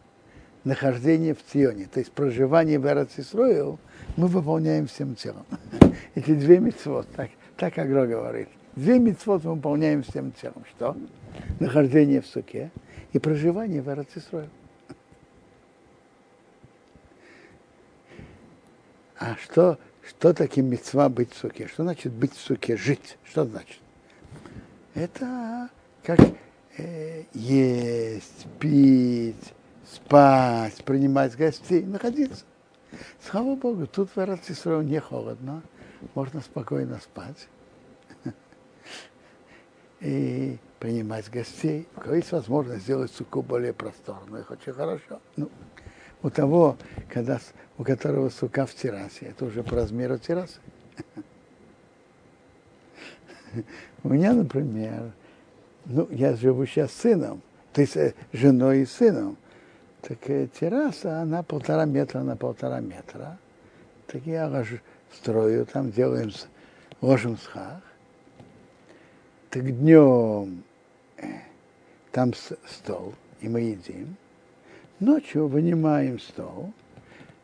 [0.64, 3.78] Нахождение в Ционе, то есть проживание в Эрцисроил,
[4.16, 5.46] мы выполняем всем телом.
[6.14, 8.48] Эти две мецвод, так, так Агро говорит.
[8.76, 10.64] Две мецвод мы выполняем всем телом.
[10.70, 10.96] Что?
[11.60, 12.70] Нахождение в суке
[13.12, 14.48] и проживание в Эрцисроил.
[19.20, 21.68] А что, что таким мецва быть в суке?
[21.68, 22.78] Что значит быть в суке?
[22.78, 23.18] Жить.
[23.22, 23.78] Что значит?
[24.94, 25.68] Это
[26.02, 26.18] как
[26.78, 29.52] э, есть, пить,
[29.86, 32.46] спать, принимать гостей, находиться.
[33.22, 35.62] Слава Богу, тут в Эрцисрою не холодно,
[36.14, 37.46] можно спокойно спать
[40.00, 41.86] и принимать гостей.
[41.94, 45.20] У кого есть возможность сделать суку более просторную, их очень хорошо.
[45.36, 45.50] Ну,
[46.22, 46.76] у того,
[47.08, 47.40] когда,
[47.78, 50.58] у которого сука в террасе, это уже по размеру террасы.
[54.02, 55.12] У меня, например,
[55.86, 57.42] ну, я живу сейчас с сыном,
[57.72, 57.96] то есть
[58.32, 59.36] женой и сыном.
[60.02, 63.38] Так э, терраса, она полтора метра на полтора метра.
[64.06, 64.64] Так я
[65.12, 66.32] строю, там делаем,
[67.00, 67.82] ложим схах.
[69.50, 70.62] Так днем
[71.18, 71.26] э,
[72.12, 74.16] там стол, и мы едим.
[75.00, 76.74] Ночью вынимаем стол,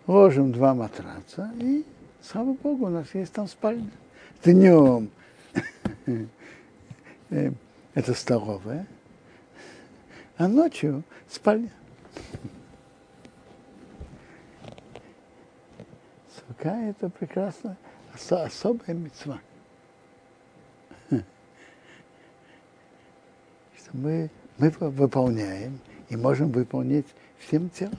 [0.06, 1.86] ложим два матраца, и,
[2.20, 3.90] слава Богу, у нас есть там спальня.
[4.44, 5.10] Днем
[7.30, 7.56] эм,
[7.94, 8.86] это столовая,
[10.36, 11.72] а ночью спальня.
[16.36, 17.78] Сука– это прекрасная
[18.12, 19.40] особая мецва.
[21.08, 21.24] Что
[23.94, 24.28] мы,
[24.58, 25.80] мы выполняем
[26.10, 27.06] и можем выполнить
[27.46, 27.98] всем телом.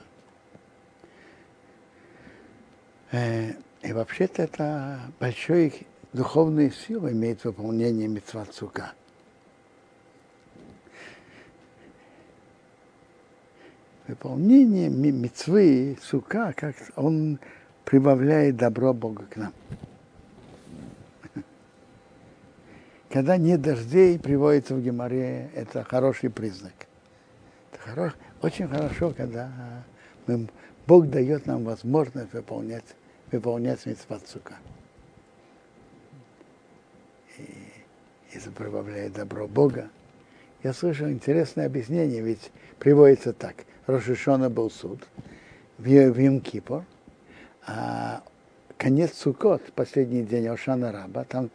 [3.12, 8.46] Э, И вообще-то это большой духовную силу имеет выполнение митцва.
[14.06, 17.38] Выполнение митцвы сука, как он
[17.84, 19.52] прибавляет добро Бога к нам.
[23.10, 26.87] Когда нет дождей, приводится в Геморе, это хороший признак.
[27.72, 29.50] Это хоро- очень хорошо, когда
[30.26, 30.48] мы-
[30.86, 32.84] Бог дает нам возможность выполнять,
[33.30, 34.56] выполнять митцва цука.
[37.36, 37.44] И
[38.32, 39.90] это прибавляет добро Бога.
[40.62, 43.54] Я слышал интересное объяснение, ведь приводится так.
[43.86, 45.06] Рошишона был суд
[45.78, 46.84] в в Йом-Кипур,
[47.66, 48.22] а
[48.76, 51.50] конец Сукот, последний день Ошана Раба, там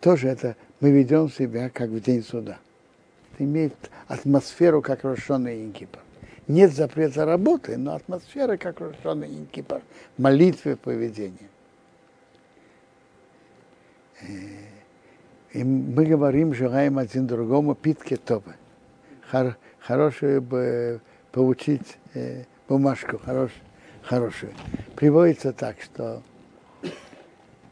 [0.00, 2.58] тоже это мы ведем себя как в день суда.
[3.38, 3.74] Имеет
[4.06, 5.72] атмосферу, как Рошона и.
[6.46, 9.82] Нет запрета работы, но атмосфера, как Рошона и Йом-Кипур.
[10.18, 11.48] Молитве, поведение.
[14.20, 14.26] Э,
[15.52, 18.54] И мы говорим, желаем один другому питки топы.
[19.30, 21.00] Хор, хорошую бы
[21.32, 23.50] получить э, бумажку, хорош,
[24.02, 24.52] хорошую.
[24.96, 26.22] Приводится так, что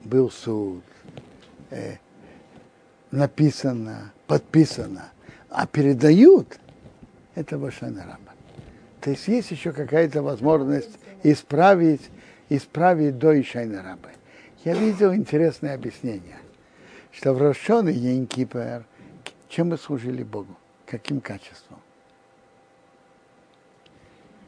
[0.05, 0.83] был суд,
[1.71, 1.97] э,
[3.11, 5.13] написано, подписано,
[5.55, 6.59] а передают,
[7.35, 8.33] это Башана Раба.
[9.01, 12.03] То есть есть еще какая-то возможность исправить,
[12.49, 14.11] исправить до Ишайна Рабы.
[14.65, 16.39] Я видел интересное объяснение,
[17.11, 18.85] что в Рошон и Йен Кипр,
[19.49, 21.81] чем мы служили Богу, каким качеством.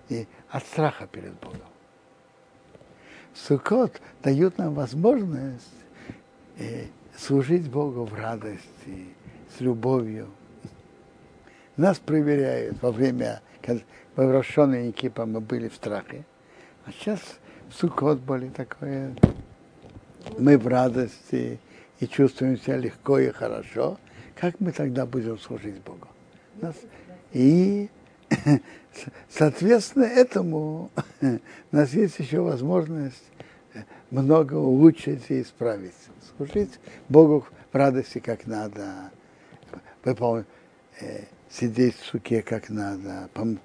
[0.09, 1.59] И от страха перед Богом.
[3.35, 5.65] Сукот дают нам возможность
[6.59, 6.87] э,
[7.17, 9.09] служить Богу в радости,
[9.57, 10.29] с любовью.
[11.77, 13.83] Нас проверяют во время, когда
[14.15, 16.25] в Рошон и Кипа мы были в страхе.
[16.85, 17.21] А сейчас
[17.69, 19.15] в Сукот были такое,
[20.39, 21.59] мы в радости
[21.99, 23.99] и чувствуем себя легко и хорошо.
[24.37, 26.09] Как мы тогда будем служить Богу?
[26.61, 26.77] Нас-
[27.33, 27.89] и
[29.29, 31.39] соответственно этому у
[31.73, 33.25] нас есть еще возможность
[34.11, 35.95] много улучшить и исправить.
[36.37, 39.11] Служить Богу в радости как надо,
[40.05, 40.45] выпол-
[41.01, 43.61] э, сидеть в суке как надо, пом-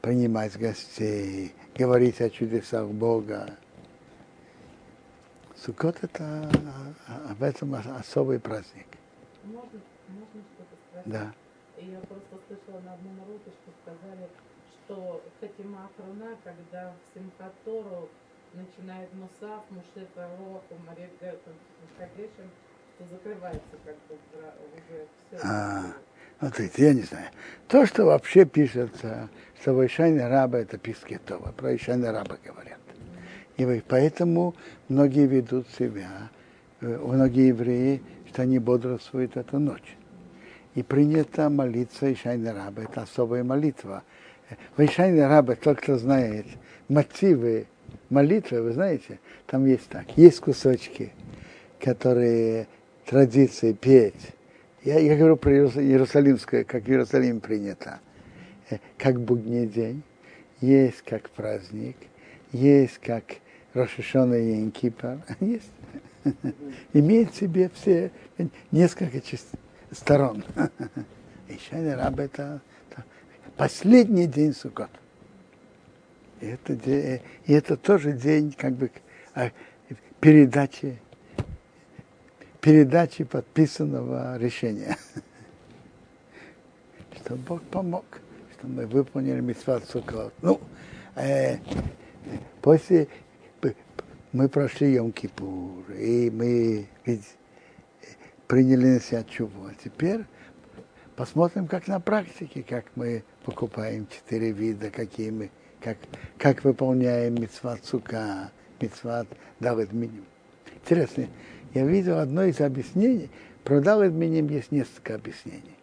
[0.00, 3.56] принимать гостей, говорить о чудесах Бога.
[5.56, 6.50] Суккот это
[7.08, 8.86] а, в этом особый праздник.
[9.44, 11.12] Можно, можно что-то спросить?
[11.12, 11.32] Да.
[11.78, 14.28] Я просто слышала на одном уроке, что сказали,
[14.84, 18.08] что Хатима Ахруна, когда в Симхат Тору
[18.54, 21.10] начинает Мусав, Мушет Арох, Умарет
[21.98, 22.50] Кадешем,
[22.96, 24.16] что закрывается как бы
[24.74, 25.40] уже все.
[25.44, 25.92] А,
[26.38, 27.26] Смотрите, я не знаю.
[27.66, 29.28] То, что вообще пишется,
[29.60, 32.78] что Вайшайна раба это писки Това, про Вайшайна раба говорят.
[33.56, 34.54] И поэтому
[34.88, 36.30] многие ведут себя,
[36.80, 39.96] э, многие евреи, что они бодрствуют эту ночь.
[40.76, 44.04] И принято молиться Ишайна раба, это особая молитва.
[44.76, 46.46] Вайшайна раба, тот, кто знает
[46.88, 47.66] мотивы
[48.10, 51.12] молитвы, вы знаете, там есть так, есть кусочки,
[51.80, 52.66] которые
[53.04, 54.34] традиции петь.
[54.84, 58.00] Я, я говорю про Иерус- Иерусалимское, как в Иерусалиме принято.
[58.70, 60.02] Э, Как будний день,
[60.60, 61.96] есть как праздник,
[62.52, 63.24] есть как
[63.74, 64.54] Рошишона и
[65.40, 65.70] есть.
[66.92, 68.10] Имеет в себе все
[68.70, 69.20] несколько
[69.90, 70.44] сторон.
[71.70, 72.60] Шайна Раб это,
[73.56, 74.90] последний день Суккот.
[76.40, 76.74] И это,
[77.46, 78.90] и это тоже день как бы
[79.34, 79.50] а,
[80.20, 80.98] передачи
[82.60, 84.96] передачи подписанного решения.
[87.16, 88.04] Что Бог помог,
[88.52, 90.32] что мы выполнили митцват Суккот.
[90.40, 90.60] Ну,
[91.16, 91.58] э,
[92.62, 93.08] после
[94.32, 97.24] мы прошли Йом-Кипур, и мы ведь
[98.46, 99.66] приняли на себя чуву.
[99.66, 100.24] А теперь
[101.16, 105.50] посмотрим, как на практике, как мы покупаем четыре вида, какие мы,
[105.80, 105.96] как,
[106.36, 109.26] как выполняем митцват Сука, митцват
[109.60, 110.24] Давид Миним.
[110.74, 111.26] Интересно,
[111.74, 113.30] я видел одно из объяснений,
[113.64, 115.76] про Давид Миним есть несколько объяснений.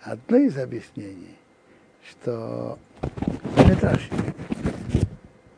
[0.00, 1.36] Одно из объяснений,
[2.02, 2.78] что
[3.56, 4.08] Мидраш,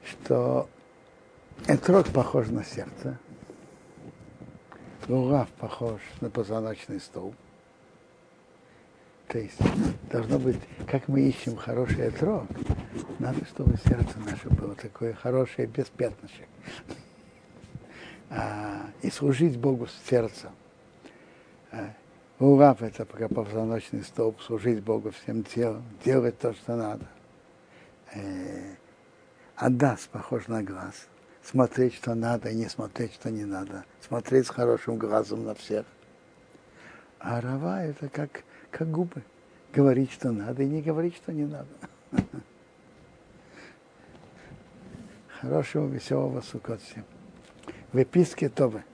[0.05, 0.68] что
[1.66, 3.18] Этрог похож на сердце,
[5.09, 7.34] Лугав похож на позвоночный столб,
[9.26, 9.59] То есть
[10.11, 12.45] должно быть, как мы ищем хороший трог,
[13.18, 16.47] надо, чтобы сердце наше было такое хорошее, без пятнышек.
[18.31, 20.51] А, и служить Богу с сердцем.
[21.72, 21.93] А,
[22.39, 27.07] Урав это позвоночный столб, служить Богу всем телом, делать то, что надо.
[28.14, 28.76] Э,
[29.57, 31.09] Адас похож на глаз.
[31.43, 33.85] Смотреть, что надо, и не смотреть, что не надо.
[34.01, 35.85] Смотреть с хорошим глазом на всех.
[37.18, 39.22] А рава это как, как губы.
[39.74, 41.68] Говорить, что надо, и не говорить, что не надо.
[45.41, 47.05] Хорошего, веселого сукот всем.
[47.93, 48.84] Выписки Тобы.